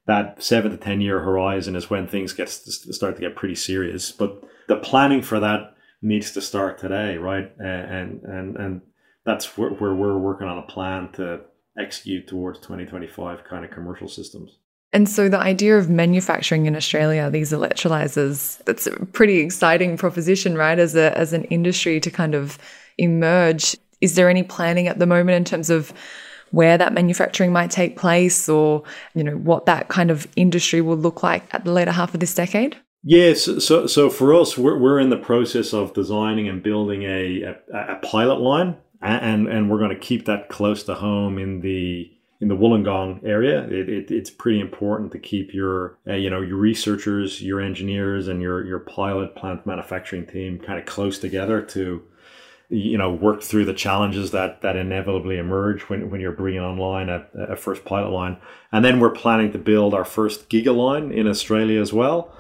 that 0.06 0.44
seven 0.44 0.70
to 0.70 0.78
10 0.78 1.02
year 1.02 1.20
horizon 1.20 1.76
is 1.76 1.90
when 1.90 2.08
things 2.08 2.32
get 2.32 2.50
start 2.50 3.16
to 3.16 3.22
get 3.22 3.36
pretty 3.36 3.56
serious. 3.56 4.12
But 4.12 4.44
the 4.68 4.78
planning 4.78 5.24
for 5.24 5.40
that 5.40 5.76
needs 6.04 6.32
to 6.34 6.42
start 6.42 6.78
today, 6.78 7.18
right? 7.18 7.52
And 7.58 8.22
and 8.22 8.56
and 8.56 8.82
that's 9.26 9.58
where, 9.58 9.72
where 9.72 9.96
we're 9.96 10.18
working 10.18 10.48
on 10.48 10.60
a 10.60 10.68
plan 10.68 11.12
to 11.14 11.42
execute 11.78 12.28
towards 12.28 12.60
2025 12.60 13.44
kind 13.44 13.66
of 13.66 13.72
commercial 13.72 14.08
systems. 14.08 14.60
And 14.94 15.10
so 15.10 15.28
the 15.28 15.40
idea 15.40 15.78
of 15.78 15.90
manufacturing 15.90 16.66
in 16.66 16.76
Australia 16.76 17.30
these 17.30 17.52
electrolyzers, 17.52 18.64
that's 18.66 18.88
a 18.88 18.92
pretty 19.08 19.40
exciting 19.40 19.98
proposition, 19.98 20.56
right? 20.56 20.80
As 20.80 20.96
a 20.96 21.18
as 21.18 21.34
an 21.34 21.44
industry 21.46 22.00
to 22.00 22.10
kind 22.10 22.36
of 22.36 22.58
emerge. 22.98 23.76
Is 24.00 24.16
there 24.16 24.30
any 24.30 24.44
planning 24.44 24.88
at 24.88 25.00
the 25.00 25.06
moment 25.06 25.38
in 25.38 25.44
terms 25.44 25.70
of 25.70 25.92
where 26.52 26.78
that 26.78 26.94
manufacturing 26.94 27.52
might 27.52 27.72
take 27.72 27.98
place 27.98 28.48
or, 28.48 28.84
you 29.14 29.24
know, 29.24 29.36
what 29.38 29.66
that 29.66 29.90
kind 29.90 30.10
of 30.10 30.28
industry 30.36 30.82
will 30.82 30.96
look 30.96 31.24
like 31.24 31.44
at 31.54 31.66
the 31.66 31.72
later 31.72 31.92
half 31.92 32.14
of 32.14 32.20
this 32.20 32.34
decade? 32.34 32.78
Yes, 33.04 33.50
so 33.64 33.88
so 33.88 34.10
for 34.10 34.34
us, 34.34 34.58
we're 34.58 34.78
we're 34.78 35.00
in 35.00 35.10
the 35.10 35.18
process 35.18 35.74
of 35.74 35.94
designing 35.94 36.48
and 36.48 36.64
building 36.64 37.04
a 37.04 37.42
a, 37.42 37.56
a 37.94 37.96
pilot 38.04 38.40
line, 38.42 38.76
and 39.02 39.48
and 39.48 39.70
we're 39.70 39.78
going 39.78 39.92
to 39.92 40.00
keep 40.00 40.26
that 40.26 40.50
close 40.50 40.84
to 40.84 40.96
home 40.96 41.38
in 41.38 41.62
the 41.62 42.12
in 42.40 42.48
the 42.48 42.56
Wollongong 42.56 43.24
area. 43.26 43.64
It, 43.64 43.90
it, 43.90 44.12
it's 44.12 44.30
pretty 44.30 44.60
important 44.60 45.12
to 45.14 45.20
keep 45.20 45.54
your 45.54 45.98
uh, 46.08 46.14
you 46.14 46.30
know 46.30 46.42
your 46.42 46.58
researchers, 46.58 47.42
your 47.42 47.62
engineers, 47.62 48.28
and 48.28 48.42
your 48.42 48.66
your 48.66 48.80
pilot 48.80 49.36
plant 49.36 49.66
manufacturing 49.66 50.26
team 50.26 50.60
kind 50.60 50.80
of 50.80 50.86
close 50.86 51.20
together 51.20 51.62
to 51.62 52.04
you 52.70 52.98
know 52.98 53.14
work 53.14 53.42
through 53.42 53.66
the 53.66 53.74
challenges 53.74 54.32
that 54.32 54.62
that 54.62 54.76
inevitably 54.76 55.38
emerge 55.38 55.84
when, 55.84 56.10
when 56.10 56.20
you're 56.20 56.32
bringing 56.32 56.62
online 56.62 57.10
a, 57.10 57.26
a 57.50 57.56
first 57.56 57.86
pilot 57.86 58.10
line 58.10 58.38
and 58.74 58.84
then 58.84 59.00
we're 59.00 59.10
planning 59.10 59.54
to 59.54 59.58
build 59.58 59.94
our 59.94 60.04
first 60.04 60.50
giga 60.50 60.76
line 60.76 61.10
in 61.10 61.30
australia 61.30 61.80
as 61.80 61.94
well 61.94 62.36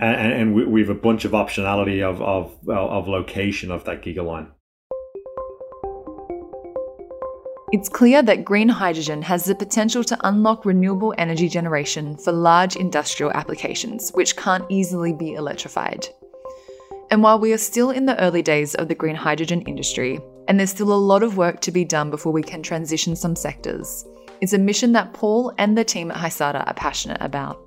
and, 0.00 0.32
and 0.32 0.54
we, 0.54 0.64
we 0.64 0.80
have 0.80 0.88
a 0.88 0.94
bunch 0.94 1.24
of 1.24 1.32
optionality 1.32 2.02
of, 2.02 2.20
of, 2.22 2.56
of 2.68 3.06
location 3.06 3.70
of 3.70 3.84
that 3.84 4.02
gigaline. 4.02 4.48
It's 7.72 7.88
clear 7.88 8.20
that 8.22 8.44
green 8.44 8.68
hydrogen 8.68 9.22
has 9.22 9.44
the 9.44 9.54
potential 9.54 10.02
to 10.02 10.18
unlock 10.24 10.64
renewable 10.64 11.14
energy 11.18 11.48
generation 11.48 12.16
for 12.16 12.32
large 12.32 12.74
industrial 12.74 13.30
applications, 13.30 14.10
which 14.10 14.36
can't 14.36 14.64
easily 14.68 15.12
be 15.12 15.34
electrified. 15.34 16.08
And 17.12 17.22
while 17.22 17.38
we 17.38 17.52
are 17.52 17.58
still 17.58 17.90
in 17.90 18.06
the 18.06 18.20
early 18.20 18.42
days 18.42 18.74
of 18.74 18.88
the 18.88 18.96
green 18.96 19.14
hydrogen 19.14 19.62
industry, 19.62 20.18
and 20.48 20.58
there's 20.58 20.70
still 20.70 20.92
a 20.92 20.94
lot 20.94 21.22
of 21.22 21.36
work 21.36 21.60
to 21.60 21.70
be 21.70 21.84
done 21.84 22.10
before 22.10 22.32
we 22.32 22.42
can 22.42 22.60
transition 22.60 23.14
some 23.14 23.36
sectors, 23.36 24.04
it's 24.40 24.52
a 24.52 24.58
mission 24.58 24.90
that 24.92 25.12
Paul 25.12 25.52
and 25.56 25.78
the 25.78 25.84
team 25.84 26.10
at 26.10 26.16
Hysata 26.16 26.66
are 26.66 26.74
passionate 26.74 27.20
about. 27.20 27.64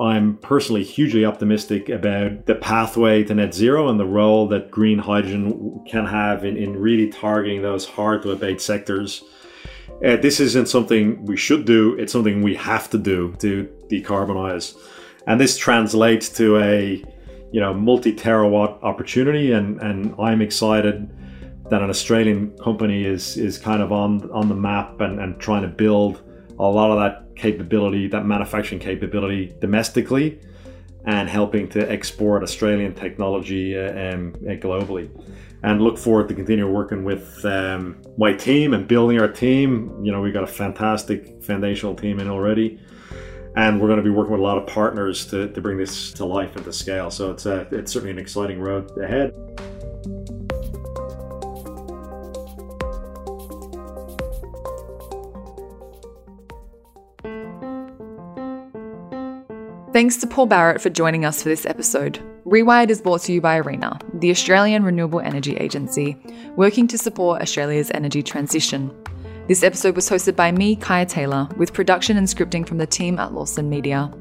I'm 0.00 0.38
personally 0.38 0.82
hugely 0.82 1.24
optimistic 1.24 1.88
about 1.88 2.46
the 2.46 2.56
pathway 2.56 3.22
to 3.24 3.34
net 3.34 3.54
zero 3.54 3.88
and 3.88 3.98
the 3.98 4.04
role 4.06 4.48
that 4.48 4.72
green 4.72 4.98
hydrogen 4.98 5.84
can 5.88 6.04
have 6.04 6.44
in, 6.44 6.56
in 6.56 6.76
really 6.76 7.08
targeting 7.08 7.62
those 7.62 7.86
hard 7.86 8.22
to 8.22 8.32
abate 8.32 8.60
sectors. 8.60 9.22
Uh, 10.04 10.16
this 10.16 10.40
isn't 10.40 10.68
something 10.68 11.24
we 11.24 11.36
should 11.36 11.64
do, 11.64 11.94
it's 11.94 12.12
something 12.12 12.42
we 12.42 12.54
have 12.54 12.90
to 12.90 12.98
do 12.98 13.34
to 13.38 13.68
decarbonize. 13.90 14.76
And 15.26 15.40
this 15.40 15.56
translates 15.56 16.28
to 16.30 16.58
a 16.58 17.02
you 17.52 17.60
know 17.60 17.72
multi-terawatt 17.72 18.82
opportunity 18.82 19.52
and, 19.52 19.80
and 19.80 20.14
I'm 20.18 20.42
excited 20.42 21.08
that 21.70 21.80
an 21.80 21.90
Australian 21.90 22.56
company 22.58 23.04
is 23.04 23.36
is 23.36 23.58
kind 23.58 23.82
of 23.82 23.92
on 23.92 24.30
on 24.30 24.48
the 24.48 24.54
map 24.54 25.00
and, 25.00 25.20
and 25.20 25.40
trying 25.40 25.62
to 25.62 25.68
build 25.68 26.22
a 26.58 26.68
lot 26.68 26.90
of 26.90 26.98
that 26.98 27.26
capability, 27.36 28.08
that 28.08 28.24
manufacturing 28.24 28.80
capability 28.80 29.54
domestically, 29.60 30.40
and 31.04 31.28
helping 31.28 31.68
to 31.68 31.90
export 31.90 32.42
Australian 32.42 32.94
technology 32.94 33.78
uh, 33.78 34.14
um, 34.14 34.34
uh, 34.42 34.52
globally. 34.52 35.08
And 35.66 35.82
look 35.82 35.98
forward 35.98 36.28
to 36.28 36.34
continue 36.34 36.70
working 36.70 37.02
with 37.02 37.44
um, 37.44 38.00
my 38.16 38.32
team 38.32 38.72
and 38.72 38.86
building 38.86 39.20
our 39.20 39.26
team. 39.26 40.00
You 40.00 40.12
know, 40.12 40.20
we've 40.20 40.32
got 40.32 40.44
a 40.44 40.46
fantastic 40.46 41.42
foundational 41.42 41.96
team 41.96 42.20
in 42.20 42.28
already, 42.28 42.78
and 43.56 43.80
we're 43.80 43.88
going 43.88 43.96
to 43.96 44.04
be 44.04 44.10
working 44.10 44.30
with 44.30 44.40
a 44.40 44.44
lot 44.44 44.58
of 44.58 44.68
partners 44.68 45.26
to, 45.26 45.48
to 45.52 45.60
bring 45.60 45.76
this 45.76 46.12
to 46.12 46.24
life 46.24 46.56
at 46.56 46.64
the 46.64 46.72
scale. 46.72 47.10
So 47.10 47.32
it's 47.32 47.46
a, 47.46 47.66
it's 47.72 47.90
certainly 47.90 48.12
an 48.12 48.18
exciting 48.20 48.60
road 48.60 48.96
ahead. 48.96 49.34
Thanks 59.92 60.16
to 60.18 60.28
Paul 60.28 60.46
Barrett 60.46 60.80
for 60.80 60.90
joining 60.90 61.24
us 61.24 61.42
for 61.42 61.48
this 61.48 61.66
episode. 61.66 62.20
Rewired 62.46 62.90
is 62.90 63.02
brought 63.02 63.22
to 63.22 63.32
you 63.32 63.40
by 63.40 63.60
ARENA, 63.60 63.98
the 64.20 64.30
Australian 64.30 64.84
Renewable 64.84 65.18
Energy 65.18 65.56
Agency, 65.56 66.16
working 66.54 66.86
to 66.86 66.96
support 66.96 67.42
Australia's 67.42 67.90
energy 67.92 68.22
transition. 68.22 68.96
This 69.48 69.64
episode 69.64 69.96
was 69.96 70.08
hosted 70.08 70.36
by 70.36 70.52
me, 70.52 70.76
Kaya 70.76 71.06
Taylor, 71.06 71.48
with 71.56 71.72
production 71.72 72.16
and 72.16 72.28
scripting 72.28 72.64
from 72.64 72.78
the 72.78 72.86
team 72.86 73.18
at 73.18 73.34
Lawson 73.34 73.68
Media. 73.68 74.12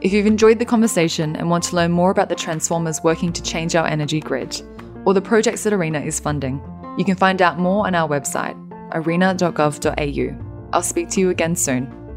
If 0.00 0.14
you've 0.14 0.24
enjoyed 0.24 0.58
the 0.58 0.64
conversation 0.64 1.36
and 1.36 1.50
want 1.50 1.62
to 1.64 1.76
learn 1.76 1.90
more 1.92 2.10
about 2.10 2.30
the 2.30 2.34
transformers 2.34 3.02
working 3.04 3.34
to 3.34 3.42
change 3.42 3.76
our 3.76 3.86
energy 3.86 4.20
grid, 4.20 4.62
or 5.04 5.12
the 5.12 5.20
projects 5.20 5.64
that 5.64 5.74
ARENA 5.74 6.00
is 6.06 6.18
funding, 6.18 6.62
you 6.96 7.04
can 7.04 7.16
find 7.16 7.42
out 7.42 7.58
more 7.58 7.86
on 7.86 7.94
our 7.94 8.08
website, 8.08 8.56
arena.gov.au. 8.94 10.70
I'll 10.72 10.82
speak 10.82 11.10
to 11.10 11.20
you 11.20 11.28
again 11.28 11.54
soon. 11.54 12.07